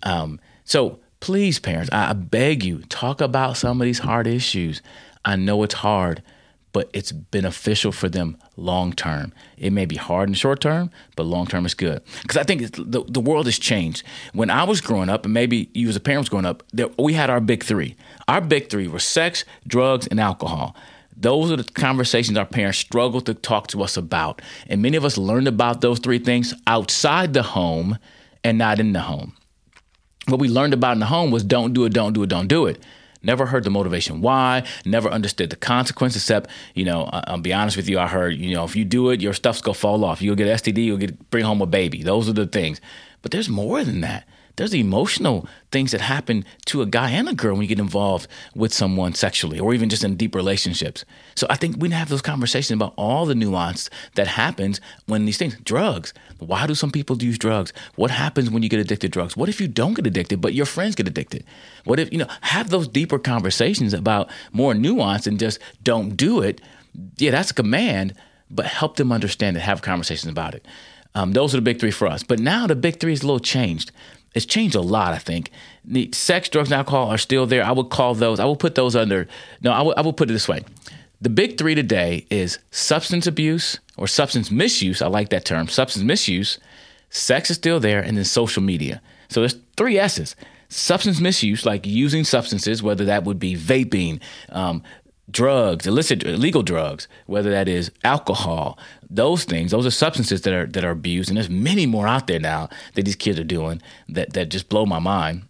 Um, 0.04 0.40
so 0.64 1.00
please, 1.20 1.60
parents, 1.60 1.90
I, 1.92 2.10
I 2.10 2.14
beg 2.14 2.64
you, 2.64 2.80
talk 2.90 3.22
about 3.22 3.58
some 3.58 3.80
of 3.80 3.86
these 3.86 4.00
hard 4.00 4.28
issues. 4.28 4.82
I 5.24 5.36
know 5.36 5.64
it's 5.64 5.76
hard, 5.76 6.24
but 6.74 6.90
it's 6.94 7.12
beneficial 7.12 7.92
for 7.92 8.10
them 8.10 8.38
long 8.56 8.94
term. 8.94 9.34
It 9.58 9.72
may 9.72 9.86
be 9.86 9.98
hard 9.98 10.30
in 10.30 10.34
the 10.34 10.38
short 10.38 10.62
term, 10.62 10.92
but 11.16 11.24
long 11.24 11.48
term 11.48 11.66
is 11.66 11.74
good. 11.74 12.02
Because 12.22 12.38
I 12.38 12.44
think 12.44 12.76
the, 12.76 13.04
the 13.08 13.20
world 13.20 13.46
has 13.46 13.60
changed. 13.60 14.04
When 14.34 14.50
I 14.50 14.64
was 14.64 14.82
growing 14.82 15.10
up, 15.10 15.26
and 15.26 15.34
maybe 15.34 15.70
you 15.74 15.90
as 15.90 15.96
a 15.96 16.00
parent 16.00 16.22
was 16.22 16.30
growing 16.30 16.46
up, 16.46 16.64
there, 16.72 16.88
we 16.98 17.14
had 17.14 17.30
our 17.30 17.42
big 17.42 17.64
three. 17.64 17.96
Our 18.28 18.42
big 18.42 18.70
three 18.70 18.88
were 18.88 19.00
sex, 19.00 19.44
drugs, 19.68 20.08
and 20.08 20.20
alcohol. 20.20 20.76
Those 21.16 21.52
are 21.52 21.58
the 21.58 21.64
conversations 21.64 22.38
our 22.38 22.46
parents 22.46 22.80
struggled 22.80 23.26
to 23.28 23.34
talk 23.34 23.68
to 23.68 23.84
us 23.84 23.96
about. 23.98 24.42
And 24.68 24.82
many 24.82 24.98
of 24.98 25.06
us 25.06 25.18
learned 25.18 25.48
about 25.48 25.82
those 25.82 26.00
three 26.00 26.20
things 26.20 26.54
outside 26.66 27.34
the 27.34 27.44
home 27.44 27.98
and 28.44 28.58
not 28.58 28.80
in 28.80 28.94
the 28.94 29.02
home. 29.02 29.34
What 30.28 30.40
we 30.40 30.48
learned 30.48 30.74
about 30.74 30.94
in 30.94 31.00
the 31.00 31.06
home 31.08 31.30
was 31.30 31.44
don't 31.44 31.74
do 31.74 31.86
it, 31.86 31.94
don't 31.94 32.14
do 32.14 32.24
it, 32.24 32.30
don't 32.30 32.48
do 32.48 32.66
it. 32.66 32.82
Never 33.24 33.46
heard 33.46 33.64
the 33.64 33.70
motivation 33.70 34.22
why, 34.22 34.64
never 34.84 35.10
understood 35.10 35.52
the 35.52 35.56
consequences, 35.56 36.24
except, 36.24 36.50
you 36.74 36.86
know, 36.86 37.10
I'll 37.12 37.38
be 37.40 37.54
honest 37.54 37.78
with 37.78 37.88
you, 37.88 38.00
I 38.00 38.08
heard, 38.08 38.36
you 38.36 38.54
know, 38.56 38.64
if 38.64 38.76
you 38.76 38.84
do 38.84 39.10
it, 39.12 39.22
your 39.22 39.34
stuff's 39.34 39.62
gonna 39.62 39.76
fall 39.76 40.04
off. 40.04 40.22
You'll 40.22 40.36
get 40.36 40.48
STD, 40.48 40.86
you'll 40.86 40.98
get 40.98 41.30
bring 41.30 41.46
home 41.46 41.62
a 41.62 41.68
baby. 41.68 42.02
Those 42.02 42.28
are 42.28 42.34
the 42.34 42.48
things. 42.48 42.82
But 43.22 43.32
there's 43.32 43.50
more 43.50 43.84
than 43.84 44.02
that 44.02 44.28
there's 44.56 44.74
emotional 44.74 45.48
things 45.72 45.92
that 45.92 46.02
happen 46.02 46.46
to 46.66 46.82
a 46.82 46.86
guy 46.86 47.12
and 47.12 47.30
a 47.30 47.34
girl 47.34 47.54
when 47.54 47.62
you 47.62 47.68
get 47.68 47.80
involved 47.80 48.28
with 48.56 48.74
someone 48.74 49.14
sexually 49.14 49.60
or 49.60 49.74
even 49.74 49.90
just 49.90 50.04
in 50.04 50.16
deep 50.16 50.36
relationships. 50.36 51.06
So 51.36 51.48
I 51.50 51.56
think 51.56 51.78
we 51.80 51.90
have 51.90 52.10
those 52.10 52.22
conversations 52.22 52.76
about 52.76 52.94
all 52.98 53.26
the 53.26 53.36
nuance 53.36 53.90
that 54.16 54.28
happens 54.28 54.82
when 55.06 55.26
these 55.26 55.38
things, 55.38 55.58
drugs. 55.64 56.14
Why 56.40 56.68
do 56.68 56.76
some 56.76 56.92
people 56.92 57.22
use 57.22 57.38
drugs? 57.38 57.72
What 57.96 58.12
happens 58.12 58.50
when 58.50 58.64
you 58.64 58.70
get 58.70 58.80
addicted 58.80 59.08
to 59.08 59.10
drugs? 59.10 59.38
What 59.38 59.50
if 59.50 59.62
you 59.62 59.68
don't 59.68 59.94
get 59.94 60.08
addicted, 60.08 60.42
but 60.42 60.54
your 60.54 60.66
friends 60.66 60.96
get 60.96 61.08
addicted? 61.08 61.46
What 61.86 62.00
if, 62.00 62.12
you 62.12 62.18
know, 62.18 62.28
have 62.42 62.70
those 62.70 62.88
deeper 62.88 63.20
conversations 63.20 63.94
about 63.94 64.30
more 64.52 64.74
nuance 64.74 65.28
and 65.28 65.40
just 65.40 65.60
don't 65.84 66.16
do 66.16 66.42
it. 66.42 66.62
Yeah, 67.18 67.32
that's 67.32 67.52
a 67.52 67.54
command, 67.54 68.14
but 68.50 68.66
help 68.66 68.98
them 68.98 69.12
understand 69.12 69.56
and 69.56 69.64
have 69.64 69.82
conversations 69.82 70.32
about 70.32 70.56
it. 70.56 70.66
Um, 71.14 71.34
those 71.34 71.54
are 71.54 71.58
the 71.58 71.62
big 71.62 71.80
three 71.80 71.92
for 71.92 72.08
us. 72.08 72.24
But 72.24 72.40
now 72.40 72.68
the 72.68 72.76
big 72.76 73.00
three 73.00 73.14
is 73.14 73.22
a 73.22 73.26
little 73.26 73.40
changed 73.40 73.92
it's 74.34 74.46
changed 74.46 74.76
a 74.76 74.82
lot. 74.82 75.14
I 75.14 75.18
think 75.18 75.52
sex, 76.14 76.50
drugs, 76.50 76.70
and 76.70 76.78
alcohol 76.78 77.08
are 77.08 77.18
still 77.18 77.46
there. 77.46 77.64
I 77.64 77.72
would 77.72 77.90
call 77.90 78.16
those. 78.16 78.40
I 78.40 78.46
will 78.46 78.56
put 78.56 78.76
those 78.76 78.96
under. 78.96 79.28
No, 79.62 79.72
I 79.72 79.82
will, 79.82 79.94
I 79.98 80.02
will 80.02 80.14
put 80.14 80.30
it 80.30 80.34
this 80.34 80.48
way. 80.48 80.64
The 81.22 81.30
big 81.30 81.58
three 81.58 81.76
today 81.76 82.26
is 82.30 82.60
substance 82.72 83.28
abuse 83.28 83.80
or 83.98 84.08
substance 84.08 84.50
misuse. 84.50 85.02
I 85.02 85.08
like 85.08 85.30
that 85.30 85.46
term. 85.46 85.68
Substance 85.68 86.04
misuse. 86.04 86.60
Sex 87.10 87.52
is 87.52 87.58
still 87.58 87.80
there, 87.80 88.02
and 88.02 88.18
then 88.18 88.26
social 88.26 88.64
media. 88.64 89.02
So 89.28 89.42
there's 89.42 89.58
three 89.76 90.00
S's. 90.00 90.36
Substance 90.70 91.20
misuse, 91.20 91.66
like 91.66 91.86
using 91.86 92.24
substances, 92.24 92.82
whether 92.82 93.04
that 93.06 93.26
would 93.26 93.40
be 93.40 93.58
vaping, 93.58 94.22
um, 94.50 94.82
drugs, 95.32 95.88
illicit 95.88 96.24
illegal 96.24 96.64
drugs, 96.64 97.08
whether 97.26 97.50
that 97.52 97.68
is 97.68 97.92
alcohol, 98.04 98.78
those 99.10 99.44
things, 99.44 99.72
those 99.72 99.86
are 99.86 99.92
substances 99.92 100.42
that 100.42 100.54
are 100.54 100.66
that 100.68 100.84
are 100.84 100.92
abused, 100.92 101.30
and 101.30 101.38
there's 101.38 101.50
many 101.50 101.86
more 101.86 102.08
out 102.08 102.28
there 102.28 102.40
now 102.40 102.70
that 102.94 103.04
these 103.04 103.16
kids 103.16 103.40
are 103.40 103.44
doing 103.44 103.82
that 104.10 104.34
that 104.34 104.50
just 104.50 104.70
blow 104.70 104.86
my 104.86 105.00
mind. 105.00 105.44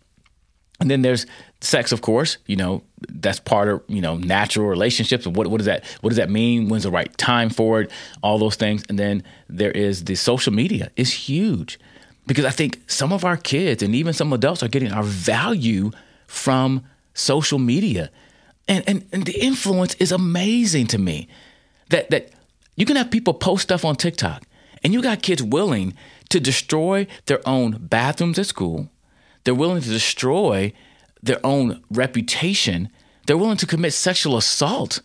And 0.79 0.89
then 0.89 1.03
there's 1.03 1.27
sex, 1.61 1.91
of 1.91 2.01
course. 2.01 2.39
You 2.47 2.55
know, 2.55 2.83
that's 3.07 3.39
part 3.39 3.69
of 3.69 3.83
you 3.87 4.01
know 4.01 4.17
natural 4.17 4.67
relationships. 4.67 5.27
What 5.27 5.47
what 5.47 5.57
does 5.57 5.67
that 5.67 5.85
what 6.01 6.09
does 6.09 6.17
that 6.17 6.29
mean? 6.29 6.69
When's 6.69 6.83
the 6.83 6.91
right 6.91 7.15
time 7.17 7.49
for 7.49 7.81
it? 7.81 7.91
All 8.23 8.39
those 8.39 8.55
things. 8.55 8.83
And 8.89 8.97
then 8.97 9.23
there 9.47 9.71
is 9.71 10.05
the 10.05 10.15
social 10.15 10.51
media 10.53 10.91
is 10.95 11.13
huge 11.13 11.79
because 12.27 12.45
I 12.45 12.51
think 12.51 12.79
some 12.87 13.13
of 13.13 13.23
our 13.23 13.37
kids 13.37 13.83
and 13.83 13.95
even 13.95 14.13
some 14.13 14.33
adults 14.33 14.63
are 14.63 14.67
getting 14.67 14.91
our 14.91 15.03
value 15.03 15.91
from 16.27 16.83
social 17.13 17.59
media 17.59 18.09
and, 18.71 18.83
and, 18.87 19.05
and 19.11 19.25
the 19.25 19.37
influence 19.37 19.95
is 19.95 20.11
amazing 20.13 20.87
to 20.87 20.97
me. 20.97 21.27
That 21.89 22.09
that 22.09 22.29
you 22.75 22.85
can 22.85 22.95
have 22.95 23.11
people 23.11 23.33
post 23.33 23.63
stuff 23.63 23.83
on 23.83 23.97
TikTok, 23.97 24.43
and 24.81 24.93
you 24.93 25.01
got 25.01 25.21
kids 25.21 25.43
willing 25.43 25.93
to 26.29 26.39
destroy 26.39 27.05
their 27.25 27.47
own 27.47 27.77
bathrooms 27.81 28.39
at 28.39 28.45
school. 28.45 28.89
They're 29.43 29.53
willing 29.53 29.81
to 29.81 29.89
destroy 29.89 30.71
their 31.21 31.45
own 31.45 31.83
reputation. 31.91 32.89
They're 33.27 33.37
willing 33.37 33.57
to 33.57 33.67
commit 33.67 33.93
sexual 33.93 34.37
assault 34.37 35.01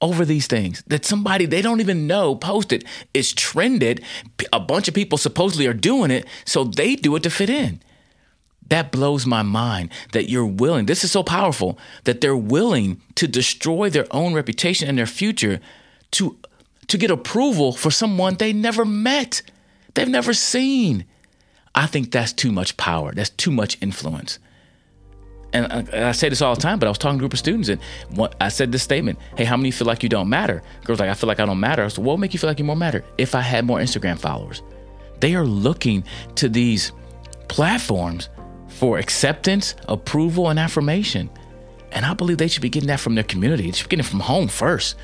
over 0.00 0.24
these 0.24 0.46
things 0.46 0.82
that 0.86 1.04
somebody 1.04 1.44
they 1.44 1.62
don't 1.62 1.80
even 1.80 2.06
know 2.06 2.34
posted. 2.34 2.86
It's 3.12 3.32
trended. 3.32 4.02
A 4.50 4.60
bunch 4.60 4.88
of 4.88 4.94
people 4.94 5.18
supposedly 5.18 5.66
are 5.66 5.74
doing 5.74 6.10
it, 6.10 6.26
so 6.46 6.64
they 6.64 6.96
do 6.96 7.16
it 7.16 7.22
to 7.24 7.30
fit 7.30 7.50
in. 7.50 7.82
That 8.68 8.90
blows 8.90 9.26
my 9.26 9.42
mind 9.42 9.90
that 10.12 10.28
you're 10.28 10.46
willing. 10.46 10.86
This 10.86 11.04
is 11.04 11.12
so 11.12 11.22
powerful 11.22 11.78
that 12.04 12.20
they're 12.20 12.36
willing 12.36 13.00
to 13.14 13.28
destroy 13.28 13.90
their 13.90 14.06
own 14.10 14.34
reputation 14.34 14.88
and 14.88 14.98
their 14.98 15.06
future 15.06 15.60
to 16.12 16.36
to 16.88 16.98
get 16.98 17.10
approval 17.10 17.72
for 17.72 17.90
someone 17.90 18.36
they 18.36 18.52
never 18.52 18.84
met. 18.84 19.42
They've 19.94 20.08
never 20.08 20.32
seen. 20.34 21.04
I 21.74 21.86
think 21.86 22.10
that's 22.10 22.32
too 22.32 22.52
much 22.52 22.76
power. 22.76 23.12
That's 23.12 23.30
too 23.30 23.50
much 23.50 23.76
influence. 23.80 24.38
And 25.52 25.88
I, 25.90 26.12
say 26.12 26.28
this 26.28 26.42
all 26.42 26.54
the 26.54 26.60
time, 26.60 26.78
but 26.78 26.86
I 26.86 26.90
was 26.90 26.98
talking 26.98 27.18
to 27.18 27.20
a 27.20 27.24
group 27.24 27.32
of 27.32 27.38
students 27.38 27.68
and 27.68 27.80
I 28.40 28.48
said 28.48 28.72
this 28.72 28.82
statement 28.82 29.18
Hey, 29.36 29.44
how 29.44 29.56
many 29.56 29.70
feel 29.70 29.86
like 29.86 30.02
you 30.02 30.08
don't 30.08 30.28
matter? 30.28 30.62
Girls 30.84 31.00
like, 31.00 31.08
I 31.08 31.14
feel 31.14 31.28
like 31.28 31.40
I 31.40 31.46
don't 31.46 31.60
matter. 31.60 31.84
I 31.84 31.88
said, 31.88 32.04
What 32.04 32.14
would 32.14 32.20
make 32.20 32.32
you 32.32 32.38
feel 32.38 32.50
like 32.50 32.58
you 32.58 32.64
more 32.64 32.76
matter? 32.76 33.04
If 33.16 33.34
I 33.34 33.40
had 33.40 33.64
more 33.64 33.78
Instagram 33.78 34.18
followers. 34.18 34.62
They 35.20 35.34
are 35.34 35.46
looking 35.46 36.04
to 36.34 36.48
these 36.48 36.92
platforms 37.48 38.28
for 38.76 38.98
acceptance, 38.98 39.74
approval, 39.88 40.50
and 40.50 40.58
affirmation. 40.58 41.30
And 41.92 42.04
I 42.04 42.14
believe 42.14 42.38
they 42.38 42.48
should 42.48 42.62
be 42.62 42.68
getting 42.68 42.88
that 42.88 43.00
from 43.00 43.14
their 43.14 43.24
community. 43.24 43.64
They 43.64 43.72
should 43.72 43.88
be 43.88 43.96
getting 43.96 44.06
it 44.06 44.08
from 44.08 44.20
home 44.20 44.48
first. 44.48 44.96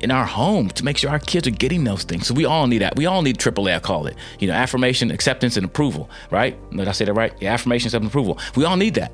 In 0.00 0.10
our 0.10 0.24
home 0.24 0.68
to 0.70 0.84
make 0.84 0.98
sure 0.98 1.10
our 1.10 1.18
kids 1.18 1.46
are 1.48 1.50
getting 1.50 1.82
those 1.84 2.04
things. 2.04 2.26
So 2.26 2.34
we 2.34 2.44
all 2.44 2.66
need 2.66 2.78
that. 2.78 2.94
We 2.94 3.06
all 3.06 3.22
need 3.22 3.38
AAA, 3.38 3.76
I 3.76 3.78
call 3.80 4.06
it. 4.06 4.16
You 4.38 4.48
know, 4.48 4.54
affirmation, 4.54 5.10
acceptance, 5.10 5.56
and 5.56 5.64
approval, 5.64 6.08
right? 6.30 6.56
Did 6.70 6.88
I 6.88 6.92
say 6.92 7.06
that 7.06 7.14
right? 7.14 7.32
Yeah, 7.40 7.54
affirmation, 7.54 7.88
acceptance, 7.88 8.10
approval. 8.10 8.38
We 8.54 8.64
all 8.64 8.76
need 8.76 8.94
that. 8.94 9.12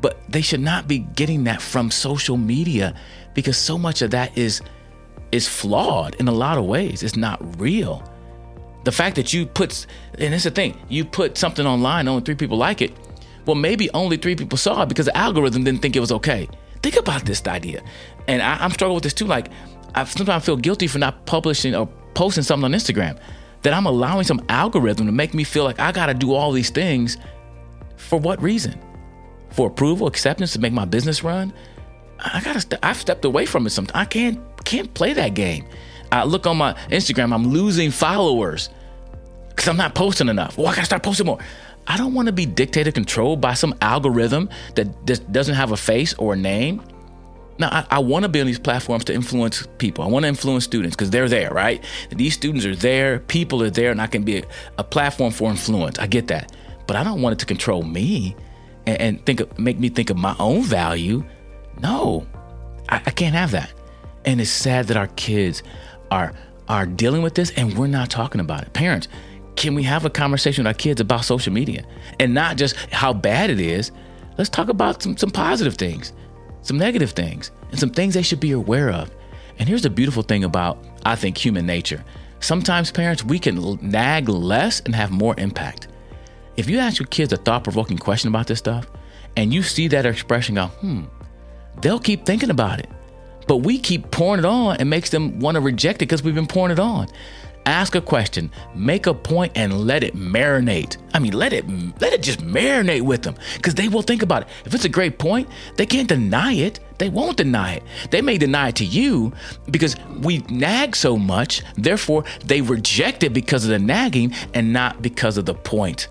But 0.00 0.18
they 0.28 0.40
should 0.40 0.60
not 0.60 0.88
be 0.88 1.00
getting 1.00 1.44
that 1.44 1.60
from 1.60 1.90
social 1.90 2.36
media 2.36 2.94
because 3.34 3.56
so 3.56 3.78
much 3.78 4.02
of 4.02 4.10
that 4.12 4.36
is 4.36 4.62
is 5.30 5.46
flawed 5.46 6.14
in 6.16 6.26
a 6.28 6.32
lot 6.32 6.58
of 6.58 6.64
ways. 6.64 7.02
It's 7.02 7.16
not 7.16 7.60
real. 7.60 8.02
The 8.84 8.92
fact 8.92 9.16
that 9.16 9.32
you 9.32 9.44
put, 9.46 9.86
and 10.18 10.32
it's 10.32 10.44
the 10.44 10.50
thing, 10.50 10.78
you 10.88 11.04
put 11.04 11.36
something 11.36 11.66
online, 11.66 12.08
only 12.08 12.22
three 12.22 12.34
people 12.34 12.56
like 12.56 12.80
it. 12.80 12.92
Well, 13.48 13.54
maybe 13.54 13.88
only 13.94 14.18
three 14.18 14.36
people 14.36 14.58
saw 14.58 14.82
it 14.82 14.90
because 14.90 15.06
the 15.06 15.16
algorithm 15.16 15.64
didn't 15.64 15.80
think 15.80 15.96
it 15.96 16.00
was 16.00 16.12
okay. 16.12 16.46
Think 16.82 16.96
about 16.96 17.24
this 17.24 17.44
idea. 17.46 17.82
And 18.28 18.42
I, 18.42 18.62
am 18.62 18.70
struggling 18.70 18.96
with 18.96 19.04
this 19.04 19.14
too. 19.14 19.24
Like, 19.24 19.48
I 19.94 20.04
sometimes 20.04 20.44
feel 20.44 20.58
guilty 20.58 20.86
for 20.86 20.98
not 20.98 21.24
publishing 21.24 21.74
or 21.74 21.86
posting 22.12 22.42
something 22.42 22.66
on 22.66 22.78
Instagram. 22.78 23.18
That 23.62 23.72
I'm 23.72 23.86
allowing 23.86 24.24
some 24.24 24.44
algorithm 24.50 25.06
to 25.06 25.12
make 25.12 25.32
me 25.32 25.44
feel 25.44 25.64
like 25.64 25.80
I 25.80 25.92
got 25.92 26.06
to 26.06 26.14
do 26.14 26.34
all 26.34 26.52
these 26.52 26.68
things. 26.68 27.16
For 27.96 28.20
what 28.20 28.40
reason? 28.42 28.78
For 29.48 29.68
approval, 29.68 30.08
acceptance 30.08 30.52
to 30.52 30.60
make 30.60 30.74
my 30.74 30.84
business 30.84 31.24
run? 31.24 31.54
I 32.18 32.42
gotta. 32.44 32.60
St- 32.60 32.78
I've 32.82 32.98
stepped 32.98 33.24
away 33.24 33.46
from 33.46 33.66
it. 33.66 33.70
Sometimes 33.70 33.98
I 33.98 34.04
can't 34.04 34.38
can't 34.66 34.92
play 34.92 35.14
that 35.14 35.32
game. 35.32 35.66
I 36.12 36.24
look 36.24 36.46
on 36.46 36.58
my 36.58 36.74
Instagram. 36.90 37.32
I'm 37.32 37.48
losing 37.48 37.92
followers 37.92 38.68
because 39.48 39.68
I'm 39.68 39.76
not 39.78 39.94
posting 39.94 40.28
enough. 40.28 40.58
Well, 40.58 40.66
I 40.66 40.74
gotta 40.74 40.84
start 40.84 41.02
posting 41.02 41.26
more. 41.26 41.38
I 41.88 41.96
don't 41.96 42.12
want 42.12 42.26
to 42.26 42.32
be 42.32 42.44
dictated, 42.46 42.94
controlled 42.94 43.40
by 43.40 43.54
some 43.54 43.74
algorithm 43.80 44.50
that 44.74 45.32
doesn't 45.32 45.54
have 45.54 45.72
a 45.72 45.76
face 45.76 46.12
or 46.14 46.34
a 46.34 46.36
name. 46.36 46.82
Now, 47.58 47.68
I, 47.70 47.86
I 47.90 47.98
want 47.98 48.24
to 48.24 48.28
be 48.28 48.40
on 48.40 48.46
these 48.46 48.58
platforms 48.58 49.04
to 49.06 49.14
influence 49.14 49.66
people. 49.78 50.04
I 50.04 50.06
want 50.06 50.24
to 50.24 50.28
influence 50.28 50.64
students 50.64 50.94
because 50.94 51.10
they're 51.10 51.28
there, 51.28 51.50
right? 51.50 51.82
These 52.10 52.34
students 52.34 52.66
are 52.66 52.76
there, 52.76 53.20
people 53.20 53.62
are 53.62 53.70
there, 53.70 53.90
and 53.90 54.00
I 54.00 54.06
can 54.06 54.22
be 54.22 54.38
a, 54.38 54.44
a 54.76 54.84
platform 54.84 55.32
for 55.32 55.50
influence. 55.50 55.98
I 55.98 56.06
get 56.06 56.28
that, 56.28 56.54
but 56.86 56.94
I 56.94 57.02
don't 57.02 57.20
want 57.22 57.32
it 57.32 57.38
to 57.40 57.46
control 57.46 57.82
me 57.82 58.36
and, 58.86 59.00
and 59.00 59.26
think 59.26 59.40
of, 59.40 59.58
make 59.58 59.78
me 59.78 59.88
think 59.88 60.10
of 60.10 60.16
my 60.16 60.36
own 60.38 60.62
value. 60.62 61.24
No, 61.80 62.26
I, 62.88 62.96
I 63.06 63.10
can't 63.10 63.34
have 63.34 63.50
that. 63.52 63.72
And 64.24 64.40
it's 64.40 64.50
sad 64.50 64.86
that 64.88 64.96
our 64.96 65.08
kids 65.08 65.62
are 66.10 66.34
are 66.68 66.84
dealing 66.84 67.22
with 67.22 67.34
this 67.34 67.50
and 67.52 67.76
we're 67.78 67.86
not 67.86 68.10
talking 68.10 68.42
about 68.42 68.62
it. 68.62 68.72
Parents, 68.74 69.08
can 69.58 69.74
we 69.74 69.82
have 69.82 70.04
a 70.04 70.10
conversation 70.10 70.62
with 70.62 70.68
our 70.68 70.78
kids 70.78 71.00
about 71.00 71.24
social 71.24 71.52
media 71.52 71.84
and 72.20 72.32
not 72.32 72.56
just 72.56 72.76
how 72.92 73.12
bad 73.12 73.50
it 73.50 73.60
is? 73.60 73.90
Let's 74.38 74.48
talk 74.48 74.68
about 74.68 75.02
some, 75.02 75.16
some 75.16 75.32
positive 75.32 75.74
things, 75.74 76.12
some 76.62 76.78
negative 76.78 77.10
things, 77.10 77.50
and 77.70 77.78
some 77.78 77.90
things 77.90 78.14
they 78.14 78.22
should 78.22 78.38
be 78.38 78.52
aware 78.52 78.90
of. 78.90 79.10
And 79.58 79.68
here's 79.68 79.82
the 79.82 79.90
beautiful 79.90 80.22
thing 80.22 80.44
about, 80.44 80.78
I 81.04 81.16
think, 81.16 81.36
human 81.36 81.66
nature. 81.66 82.04
Sometimes, 82.38 82.92
parents, 82.92 83.24
we 83.24 83.40
can 83.40 83.78
nag 83.82 84.28
less 84.28 84.78
and 84.80 84.94
have 84.94 85.10
more 85.10 85.34
impact. 85.38 85.88
If 86.56 86.70
you 86.70 86.78
ask 86.78 87.00
your 87.00 87.08
kids 87.08 87.32
a 87.32 87.36
thought 87.36 87.64
provoking 87.64 87.98
question 87.98 88.28
about 88.28 88.46
this 88.46 88.60
stuff 88.60 88.86
and 89.36 89.52
you 89.52 89.64
see 89.64 89.88
that 89.88 90.06
expression 90.06 90.54
go, 90.54 90.66
hmm, 90.66 91.02
they'll 91.82 91.98
keep 91.98 92.24
thinking 92.24 92.50
about 92.50 92.78
it. 92.78 92.88
But 93.48 93.58
we 93.58 93.78
keep 93.78 94.10
pouring 94.12 94.38
it 94.40 94.44
on 94.44 94.76
and 94.76 94.88
makes 94.88 95.10
them 95.10 95.40
want 95.40 95.56
to 95.56 95.60
reject 95.60 95.96
it 95.96 96.06
because 96.06 96.22
we've 96.22 96.34
been 96.34 96.46
pouring 96.46 96.70
it 96.70 96.78
on 96.78 97.08
ask 97.70 97.94
a 97.94 98.00
question, 98.00 98.50
make 98.74 99.06
a 99.06 99.14
point, 99.14 99.52
and 99.54 99.86
let 99.86 100.02
it 100.02 100.16
marinate. 100.16 100.96
I 101.14 101.18
mean, 101.18 101.32
let 101.32 101.52
it 101.52 101.68
let 102.00 102.12
it 102.12 102.22
just 102.22 102.40
marinate 102.40 103.02
with 103.02 103.22
them 103.22 103.34
because 103.56 103.74
they 103.74 103.88
will 103.88 104.02
think 104.02 104.22
about 104.22 104.42
it. 104.42 104.48
If 104.64 104.74
it's 104.74 104.84
a 104.84 104.88
great 104.88 105.18
point, 105.18 105.48
they 105.76 105.86
can't 105.86 106.08
deny 106.08 106.52
it. 106.52 106.80
They 106.98 107.08
won't 107.08 107.36
deny 107.36 107.74
it. 107.74 107.82
They 108.10 108.22
may 108.22 108.38
deny 108.38 108.68
it 108.68 108.76
to 108.76 108.84
you 108.84 109.32
because 109.70 109.96
we 110.20 110.38
nag 110.50 110.96
so 110.96 111.16
much. 111.16 111.62
Therefore, 111.76 112.24
they 112.44 112.60
reject 112.60 113.22
it 113.22 113.32
because 113.32 113.64
of 113.64 113.70
the 113.70 113.78
nagging 113.78 114.34
and 114.54 114.72
not 114.72 115.00
because 115.00 115.38
of 115.38 115.46
the 115.46 115.54
point. 115.54 116.08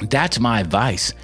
That's 0.00 0.40
my 0.40 0.60
advice. 0.60 1.14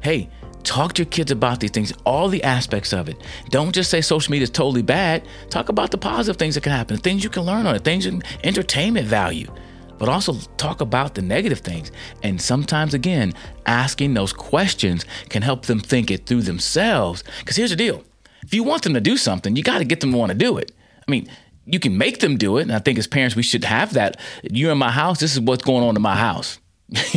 Hey, 0.00 0.28
Talk 0.66 0.94
to 0.94 1.02
your 1.02 1.10
kids 1.10 1.30
about 1.30 1.60
these 1.60 1.70
things, 1.70 1.92
all 2.04 2.28
the 2.28 2.42
aspects 2.42 2.92
of 2.92 3.08
it. 3.08 3.16
Don't 3.50 3.72
just 3.72 3.88
say 3.88 4.00
social 4.00 4.32
media 4.32 4.42
is 4.42 4.50
totally 4.50 4.82
bad. 4.82 5.22
Talk 5.48 5.68
about 5.68 5.92
the 5.92 5.96
positive 5.96 6.38
things 6.38 6.56
that 6.56 6.62
can 6.62 6.72
happen, 6.72 6.96
things 6.96 7.22
you 7.22 7.30
can 7.30 7.44
learn 7.44 7.66
on 7.66 7.76
it, 7.76 7.84
things 7.84 8.04
in 8.04 8.20
entertainment 8.42 9.06
value. 9.06 9.48
But 9.96 10.08
also 10.08 10.34
talk 10.56 10.80
about 10.80 11.14
the 11.14 11.22
negative 11.22 11.60
things. 11.60 11.92
And 12.24 12.42
sometimes, 12.42 12.94
again, 12.94 13.32
asking 13.64 14.14
those 14.14 14.32
questions 14.32 15.06
can 15.28 15.40
help 15.40 15.66
them 15.66 15.78
think 15.78 16.10
it 16.10 16.26
through 16.26 16.42
themselves. 16.42 17.22
Because 17.38 17.54
here's 17.54 17.70
the 17.70 17.76
deal 17.76 18.02
if 18.42 18.52
you 18.52 18.64
want 18.64 18.82
them 18.82 18.94
to 18.94 19.00
do 19.00 19.16
something, 19.16 19.54
you 19.54 19.62
got 19.62 19.78
to 19.78 19.84
get 19.84 20.00
them 20.00 20.10
to 20.10 20.18
want 20.18 20.32
to 20.32 20.36
do 20.36 20.58
it. 20.58 20.72
I 21.06 21.08
mean, 21.08 21.28
you 21.64 21.78
can 21.78 21.96
make 21.96 22.18
them 22.18 22.36
do 22.36 22.56
it. 22.56 22.62
And 22.62 22.72
I 22.72 22.80
think 22.80 22.98
as 22.98 23.06
parents, 23.06 23.36
we 23.36 23.44
should 23.44 23.62
have 23.62 23.92
that. 23.92 24.18
You're 24.42 24.72
in 24.72 24.78
my 24.78 24.90
house, 24.90 25.20
this 25.20 25.32
is 25.32 25.40
what's 25.40 25.62
going 25.62 25.84
on 25.84 25.94
in 25.94 26.02
my 26.02 26.16
house. 26.16 26.58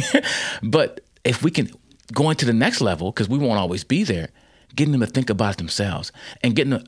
but 0.64 1.02
if 1.24 1.44
we 1.44 1.50
can 1.50 1.72
going 2.14 2.36
to 2.38 2.46
the 2.46 2.54
next 2.54 2.82
level 2.82 3.12
because 3.12 3.30
we 3.30 3.38
won't 3.38 3.60
always 3.60 3.84
be 3.84 4.04
there 4.04 4.30
getting 4.76 4.92
them 4.92 5.02
to 5.02 5.08
think 5.08 5.30
about 5.30 5.56
it 5.56 5.58
themselves 5.58 6.12
and 6.44 6.56
getting 6.56 6.74
a, 6.74 6.84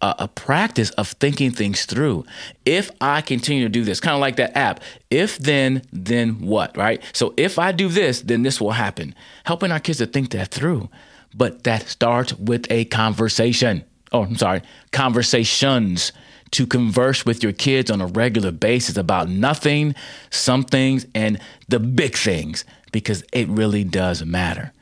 a, 0.00 0.14
a, 0.20 0.28
practice 0.28 0.90
of 0.92 1.08
thinking 1.08 1.50
things 1.50 1.84
through. 1.84 2.24
If 2.64 2.90
i 3.00 3.20
continue 3.20 3.62
to 3.64 3.68
do 3.68 3.84
this 3.84 4.00
kind 4.00 4.14
of 4.14 4.20
like 4.20 4.36
that 4.36 4.56
app 4.56 4.80
if 5.10 5.38
then 5.38 5.82
then 5.92 6.40
what 6.40 6.76
right? 6.76 7.02
So 7.12 7.34
if 7.36 7.58
i 7.58 7.72
do 7.72 7.88
this 7.88 8.22
then 8.22 8.42
this 8.42 8.60
will 8.60 8.72
happen. 8.72 9.14
Helping 9.44 9.70
our 9.70 9.80
kids 9.80 9.98
to 9.98 10.06
think 10.06 10.30
that 10.30 10.48
through 10.48 10.88
but 11.34 11.64
that 11.64 11.86
starts 11.86 12.32
with 12.34 12.66
a 12.70 12.86
conversation. 12.86 13.84
Oh 14.12 14.22
i'm 14.22 14.36
sorry 14.36 14.62
conversations 14.92 16.12
to 16.52 16.66
converse 16.66 17.24
with 17.26 17.42
your 17.42 17.52
kids 17.52 17.90
on 17.90 18.00
a 18.00 18.06
regular 18.06 18.52
basis 18.52 18.96
about 18.96 19.28
nothing 19.28 19.94
some 20.30 20.62
things 20.62 21.06
and 21.14 21.40
the 21.68 21.78
big 21.78 22.16
things 22.16 22.64
because 22.92 23.24
it 23.32 23.48
really 23.48 23.84
does 23.84 24.24
matter. 24.24 24.72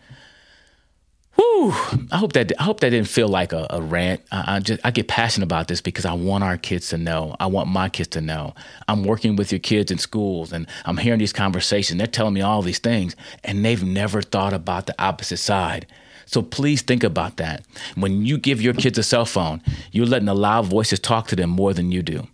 Whew, 1.37 1.73
I 2.13 2.19
hope 2.19 2.33
that 2.35 2.53
I 2.61 2.63
hope 2.63 2.79
that 2.81 2.91
didn't 2.91 3.09
feel 3.09 3.27
like 3.27 3.53
a, 3.53 3.67
a 3.71 3.83
rant. 3.83 4.21
I, 4.31 4.57
I, 4.57 4.61
just 4.61 4.81
I 4.85 4.93
get 4.93 5.09
passionate 5.09 5.47
about 5.47 5.67
this 5.67 5.81
because 5.81 6.05
I 6.05 6.13
want 6.13 6.45
our 6.45 6.57
kids 6.57 6.91
to 6.91 6.99
know. 6.99 7.35
I 7.41 7.47
want 7.47 7.69
my 7.69 7.89
kids 7.89 8.09
to 8.11 8.21
know. 8.21 8.55
I'm 8.87 9.03
working 9.03 9.35
with 9.35 9.51
your 9.51 9.59
kids 9.59 9.91
in 9.91 9.99
schools, 9.99 10.53
and 10.53 10.69
I'm 10.85 10.97
hearing 10.97 11.19
these 11.19 11.33
conversations. 11.33 11.99
They're 11.99 12.07
telling 12.07 12.35
me 12.35 12.43
all 12.43 12.63
these 12.63 12.79
things, 12.79 13.17
and 13.43 13.65
they've 13.65 13.83
never 13.83 14.23
thought 14.23 14.53
about 14.53 14.87
the 14.87 14.95
opposite 15.03 15.39
side. 15.39 15.87
So 16.27 16.43
please 16.43 16.83
think 16.83 17.05
about 17.05 17.37
that. 17.37 17.65
When 17.95 18.25
you 18.25 18.39
give 18.39 18.63
your 18.63 18.75
kids 18.75 18.99
a 18.99 19.03
cell 19.03 19.25
phone, 19.25 19.63
you're 19.93 20.07
letting 20.07 20.27
the 20.27 20.35
loud 20.35 20.67
voices 20.67 20.99
talk 20.99 21.29
to 21.29 21.37
them 21.37 21.51
more 21.51 21.73
than 21.73 21.93
you 21.93 22.03
do, 22.03 22.27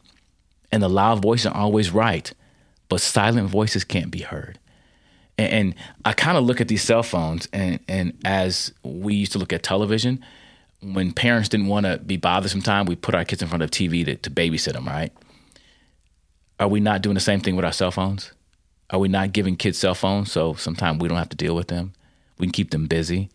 and 0.72 0.82
the 0.82 0.88
loud 0.88 1.22
voices 1.22 1.46
are 1.46 1.56
always 1.56 1.90
right, 1.90 2.32
but 2.88 3.00
silent 3.00 3.48
voices 3.48 3.84
can't 3.84 4.10
be 4.10 4.20
heard. 4.20 4.58
And, 5.38 5.52
and 5.52 5.74
I 6.04 6.12
kind 6.12 6.36
of 6.36 6.44
look 6.44 6.60
at 6.60 6.68
these 6.68 6.82
cell 6.82 7.02
phones, 7.02 7.48
and, 7.52 7.80
and 7.88 8.16
as 8.24 8.72
we 8.82 9.14
used 9.14 9.32
to 9.32 9.38
look 9.38 9.52
at 9.52 9.62
television, 9.62 10.24
when 10.82 11.12
parents 11.12 11.48
didn't 11.48 11.66
want 11.66 11.86
to 11.86 11.98
be 11.98 12.16
bothered 12.16 12.50
sometime, 12.50 12.86
we 12.86 12.96
put 12.96 13.14
our 13.14 13.24
kids 13.24 13.42
in 13.42 13.48
front 13.48 13.62
of 13.62 13.70
TV 13.70 14.04
to, 14.04 14.16
to 14.16 14.30
babysit 14.30 14.72
them, 14.72 14.86
right? 14.86 15.12
Are 16.58 16.68
we 16.68 16.80
not 16.80 17.02
doing 17.02 17.14
the 17.14 17.20
same 17.20 17.40
thing 17.40 17.56
with 17.56 17.64
our 17.64 17.72
cell 17.72 17.90
phones? 17.90 18.32
Are 18.90 18.98
we 18.98 19.08
not 19.08 19.32
giving 19.32 19.56
kids 19.56 19.78
cell 19.78 19.94
phones 19.94 20.32
so 20.32 20.54
sometimes 20.54 21.00
we 21.00 21.08
don't 21.08 21.18
have 21.18 21.28
to 21.30 21.36
deal 21.36 21.54
with 21.54 21.68
them? 21.68 21.92
We 22.38 22.46
can 22.46 22.52
keep 22.52 22.70
them 22.70 22.86
busy. 22.86 23.30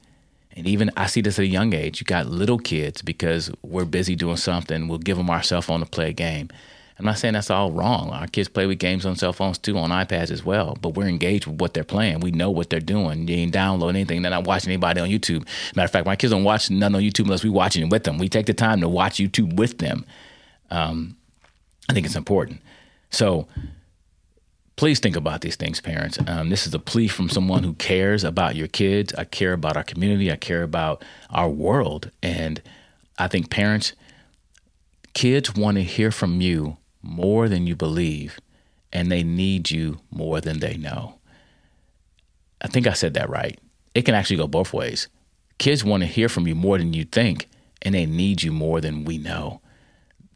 And 0.56 0.68
even 0.68 0.90
I 0.96 1.08
see 1.08 1.22
this 1.22 1.38
at 1.38 1.44
a 1.44 1.48
young 1.48 1.74
age. 1.74 2.00
You 2.00 2.06
got 2.06 2.28
little 2.28 2.58
kids 2.58 3.02
because 3.02 3.52
we're 3.62 3.86
busy 3.86 4.16
doing 4.16 4.38
something. 4.38 4.88
We'll 4.88 5.00
give 5.00 5.18
them 5.18 5.30
our 5.30 5.44
cell 5.44 5.62
phone 5.62 5.82
to 5.82 5.86
play 5.86 6.10
a 6.10 6.14
game. 6.14 6.50
I'm 6.98 7.06
not 7.06 7.18
saying 7.18 7.34
that's 7.34 7.50
all 7.50 7.74
wrong. 7.74 8.12
Our 8.12 8.28
kids 8.28 8.48
play 8.48 8.66
with 8.66 8.80
games 8.80 9.06
on 9.06 9.18
cell 9.18 9.34
phones 9.34 9.58
too, 9.58 9.78
on 9.78 9.90
iPads 9.90 10.32
as 10.32 10.46
well. 10.46 10.78
But 10.80 10.92
we're 10.96 11.08
engaged 11.08 11.46
with 11.46 11.60
what 11.60 11.74
they're 11.74 11.84
playing. 11.84 12.22
We 12.22 12.32
know 12.32 12.50
what 12.50 12.70
they're 12.70 12.80
doing. 12.80 13.28
You 13.28 13.36
ain't 13.36 13.52
downloading 13.52 13.98
anything. 13.98 14.22
They're 14.22 14.32
not 14.32 14.48
watching 14.48 14.72
anybody 14.72 15.02
on 15.02 15.10
YouTube. 15.10 15.46
Matter 15.76 15.86
of 15.86 15.92
fact, 15.92 16.06
my 16.06 16.16
kids 16.16 16.32
don't 16.32 16.46
watch 16.46 16.72
none 16.72 16.96
on 16.96 17.02
YouTube 17.02 17.26
unless 17.26 17.44
we 17.44 17.50
watching 17.50 17.84
it 17.84 17.90
with 17.90 18.06
them. 18.06 18.18
We 18.18 18.30
take 18.30 18.46
the 18.46 18.54
time 18.54 18.80
to 18.80 18.88
watch 18.88 19.16
YouTube 19.16 19.58
with 19.58 19.80
them. 19.80 20.06
Um, 20.72 21.18
I 21.90 21.94
think 21.94 22.06
it's 22.06 22.16
important. 22.16 22.62
So 23.10 23.48
please 24.76 25.00
think 25.00 25.16
about 25.16 25.42
these 25.42 25.56
things, 25.56 25.80
parents. 25.80 26.18
Um, 26.28 26.50
this 26.50 26.68
is 26.68 26.74
a 26.74 26.80
plea 26.80 27.08
from 27.08 27.30
someone 27.30 27.64
who 27.64 27.74
cares 27.74 28.24
about 28.24 28.56
your 28.56 28.68
kids. 28.68 29.14
I 29.14 29.24
care 29.24 29.54
about 29.54 29.78
our 29.78 29.84
community. 29.84 30.32
I 30.32 30.36
care 30.36 30.64
about 30.64 31.04
our 31.30 31.50
world. 31.50 32.12
And 32.22 32.62
I 33.18 33.28
think 33.28 33.50
parents, 33.50 33.94
kids 35.14 35.56
want 35.56 35.78
to 35.78 35.84
hear 35.84 36.12
from 36.12 36.42
you 36.42 36.78
more 37.02 37.48
than 37.48 37.68
you 37.68 37.76
believe, 37.76 38.40
and 38.92 39.12
they 39.12 39.24
need 39.24 39.72
you 39.72 40.00
more 40.12 40.42
than 40.42 40.60
they 40.60 40.76
know. 40.76 41.20
I 42.62 42.68
think 42.68 42.88
I 42.88 42.94
said 42.94 43.14
that 43.14 43.30
right. 43.30 43.60
It 43.94 44.04
can 44.04 44.16
actually 44.16 44.38
go 44.38 44.48
both 44.48 44.74
ways. 44.74 45.08
Kids 45.58 45.84
want 45.84 46.02
to 46.02 46.08
hear 46.08 46.28
from 46.28 46.48
you 46.48 46.56
more 46.56 46.78
than 46.78 46.94
you 46.94 47.06
think, 47.06 47.48
and 47.82 47.96
they 47.96 48.06
need 48.06 48.44
you 48.44 48.52
more 48.52 48.82
than 48.82 49.06
we 49.06 49.18
know. 49.18 49.62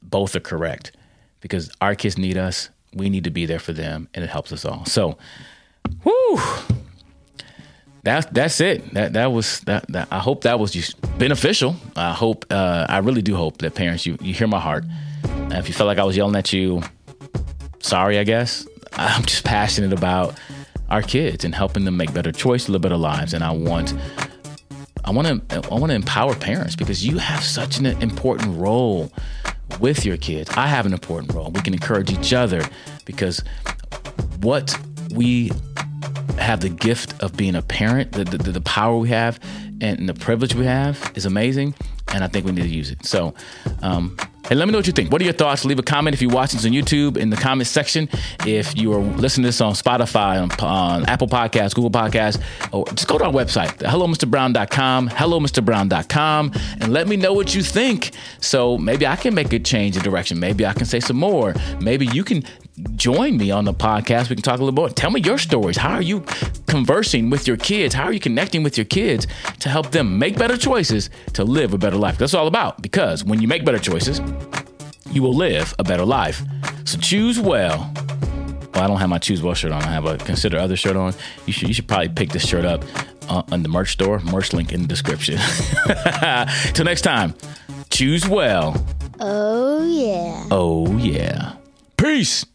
Both 0.02 0.36
are 0.36 0.40
correct 0.40 0.96
because 1.42 1.72
our 1.82 1.96
kids 1.96 2.18
need 2.18 2.38
us. 2.38 2.70
We 2.94 3.10
need 3.10 3.24
to 3.26 3.30
be 3.30 3.46
there 3.46 3.60
for 3.60 3.74
them, 3.74 4.08
and 4.14 4.24
it 4.24 4.30
helps 4.30 4.52
us 4.52 4.66
all. 4.66 4.86
So, 4.86 5.18
whoo, 6.04 6.40
that 8.04 8.34
that's 8.34 8.60
it. 8.62 8.94
That 8.94 9.14
that 9.14 9.32
was 9.32 9.60
that, 9.62 9.86
that. 9.90 10.08
I 10.12 10.20
hope 10.20 10.44
that 10.44 10.60
was 10.60 10.72
just 10.72 11.00
beneficial. 11.18 11.76
I 11.96 12.14
hope. 12.14 12.46
Uh, 12.50 12.86
I 12.90 13.00
really 13.00 13.22
do 13.22 13.36
hope 13.36 13.58
that 13.60 13.76
parents, 13.76 14.06
you 14.06 14.18
you 14.22 14.34
hear 14.34 14.48
my 14.48 14.60
heart. 14.60 14.86
And 15.24 15.54
if 15.54 15.68
you 15.68 15.74
felt 15.74 15.88
like 15.88 15.98
I 15.98 16.04
was 16.04 16.16
yelling 16.16 16.36
at 16.36 16.54
you, 16.54 16.82
sorry. 17.80 18.18
I 18.20 18.24
guess 18.24 18.68
I'm 18.94 19.24
just 19.24 19.44
passionate 19.44 19.94
about 19.94 20.38
our 20.90 21.02
kids 21.02 21.46
and 21.46 21.54
helping 21.54 21.86
them 21.86 21.98
make 21.98 22.14
better 22.14 22.32
choices, 22.32 22.70
live 22.70 22.82
better 22.82 22.98
lives. 22.98 23.34
And 23.34 23.44
I 23.44 23.52
want. 23.52 23.94
I 25.06 25.12
want 25.12 25.50
to 25.50 25.56
I 25.72 25.76
want 25.76 25.90
to 25.90 25.96
empower 25.96 26.36
parents 26.36 26.76
because 26.76 27.04
you 27.06 27.18
have 27.18 27.44
such 27.44 27.80
an 27.80 27.86
important 27.86 28.60
role 28.60 29.12
with 29.80 30.06
your 30.06 30.18
kids. 30.18 30.50
I 30.56 30.68
have 30.68 30.86
an 30.86 30.94
important 30.94 31.34
role. 31.34 31.52
We 31.52 31.62
can 31.62 31.74
encourage 31.74 32.12
each 32.12 32.34
other 32.34 32.68
because 33.06 33.44
what 34.42 34.78
we 35.14 35.52
have 36.38 36.62
the 36.62 36.70
gift 36.70 37.22
of 37.22 37.36
being 37.36 37.56
a 37.56 37.62
parent, 37.62 38.14
the, 38.14 38.24
the, 38.24 38.38
the 38.38 38.62
power 38.62 38.98
we 38.98 39.10
have, 39.10 39.40
and 39.82 40.08
the 40.08 40.14
privilege 40.14 40.56
we 40.56 40.66
have 40.66 41.12
is 41.16 41.26
amazing. 41.26 41.74
And 42.14 42.24
I 42.24 42.28
think 42.28 42.46
we 42.46 42.52
need 42.52 42.64
to 42.64 42.68
use 42.68 42.90
it. 42.92 43.06
So, 43.06 43.34
um, 43.82 44.18
and 44.50 44.60
let 44.60 44.68
me 44.68 44.72
know 44.72 44.80
what 44.80 44.88
you 44.88 44.94
think. 44.94 45.12
What 45.12 45.22
are 45.22 45.26
your 45.26 45.34
thoughts? 45.34 45.66
Leave 45.66 45.80
a 45.80 45.84
comment 45.84 46.14
if 46.14 46.22
you're 46.22 46.32
watching 46.32 46.58
this 46.58 46.66
on 46.66 46.72
YouTube 46.72 47.18
in 47.18 47.30
the 47.30 47.38
comment 47.38 47.68
section. 47.68 48.10
If 48.46 48.78
you 48.78 48.94
are 48.94 49.00
listening 49.00 49.44
to 49.44 49.48
this 49.50 49.62
on 49.62 49.74
Spotify, 49.74 50.42
on, 50.42 50.52
on 50.66 51.06
Apple 51.06 51.28
Podcasts, 51.28 51.76
Google 51.76 51.92
Podcasts, 51.92 52.42
or 52.72 52.86
just 52.88 53.08
go 53.08 53.18
to 53.18 53.26
our 53.26 53.32
website, 53.32 53.78
hellomisterbrown.com, 53.78 55.10
hellomisterbrown.com, 55.10 56.52
and 56.82 56.94
let 56.94 57.08
me 57.08 57.16
know 57.16 57.34
what 57.34 57.54
you 57.54 57.62
think. 57.62 58.12
So 58.40 58.78
maybe 58.78 59.06
I 59.06 59.16
can 59.16 59.34
make 59.34 59.54
a 59.54 59.60
change 59.60 59.98
of 59.98 60.04
direction. 60.04 60.40
Maybe 60.40 60.66
I 60.66 60.74
can 60.74 60.86
say 60.86 61.00
some 61.00 61.18
more. 61.18 61.54
Maybe 61.80 62.08
you 62.08 62.24
can 62.24 62.44
join 62.96 63.38
me 63.38 63.52
on 63.52 63.66
the 63.66 63.74
podcast. 63.74 64.30
We 64.30 64.36
can 64.36 64.44
talk 64.44 64.60
a 64.60 64.64
little 64.64 64.76
more. 64.76 64.90
Tell 64.90 65.12
me 65.12 65.22
your 65.22 65.38
stories. 65.38 65.78
How 65.78 65.94
are 65.96 66.02
you 66.02 66.22
conversing 66.68 67.30
with 67.30 67.48
your 67.48 67.58
kids? 67.58 67.94
How 67.94 68.04
are 68.06 68.14
you 68.14 68.20
connecting 68.20 68.64
with 68.64 68.78
your 68.78 68.86
kids 68.86 69.28
to 69.60 69.70
help 69.70 69.92
them 69.92 70.18
make 70.20 70.38
better 70.38 70.58
choices 70.58 71.10
to 71.34 71.44
live 71.44 71.74
a 71.74 71.78
better 71.78 71.98
life? 71.98 72.18
That's 72.18 72.34
all 72.34 72.48
about 72.48 72.82
because 72.82 73.24
when 73.24 73.42
you 73.42 73.48
make 73.48 73.66
better 73.66 73.80
choices, 73.80 74.22
you 75.12 75.24
will 75.24 75.34
live 75.34 75.74
a 75.80 75.84
better 75.84 76.06
life. 76.06 76.42
So 76.86 76.98
choose 76.98 77.40
well. 77.40 77.92
Well, 78.74 78.84
I 78.84 78.88
don't 78.88 78.98
have 79.00 79.10
my 79.10 79.18
choose 79.18 79.42
well 79.42 79.54
shirt 79.56 79.72
on. 79.72 79.82
I 79.84 79.92
have 79.92 80.06
a 80.06 80.18
consider 80.18 80.58
other 80.58 80.76
shirt 80.76 80.96
on. 80.96 81.14
You 81.46 81.54
should 81.54 81.68
you 81.68 81.74
should 81.74 81.88
probably 81.88 82.10
pick 82.10 82.30
this 82.30 82.48
shirt 82.48 82.66
up 82.66 82.84
uh, 83.30 83.44
on 83.52 83.64
the 83.64 83.70
merch 83.70 83.94
store. 83.94 84.20
Merch 84.20 84.54
link 84.54 84.72
in 84.72 84.82
the 84.82 84.88
description. 84.88 85.38
Till 86.74 86.86
next 86.86 87.02
time, 87.02 87.34
choose 87.90 88.28
well. 88.28 88.86
Oh 89.20 89.86
yeah. 89.86 90.48
Oh 90.52 90.98
yeah. 90.98 91.54
Peace. 91.98 92.46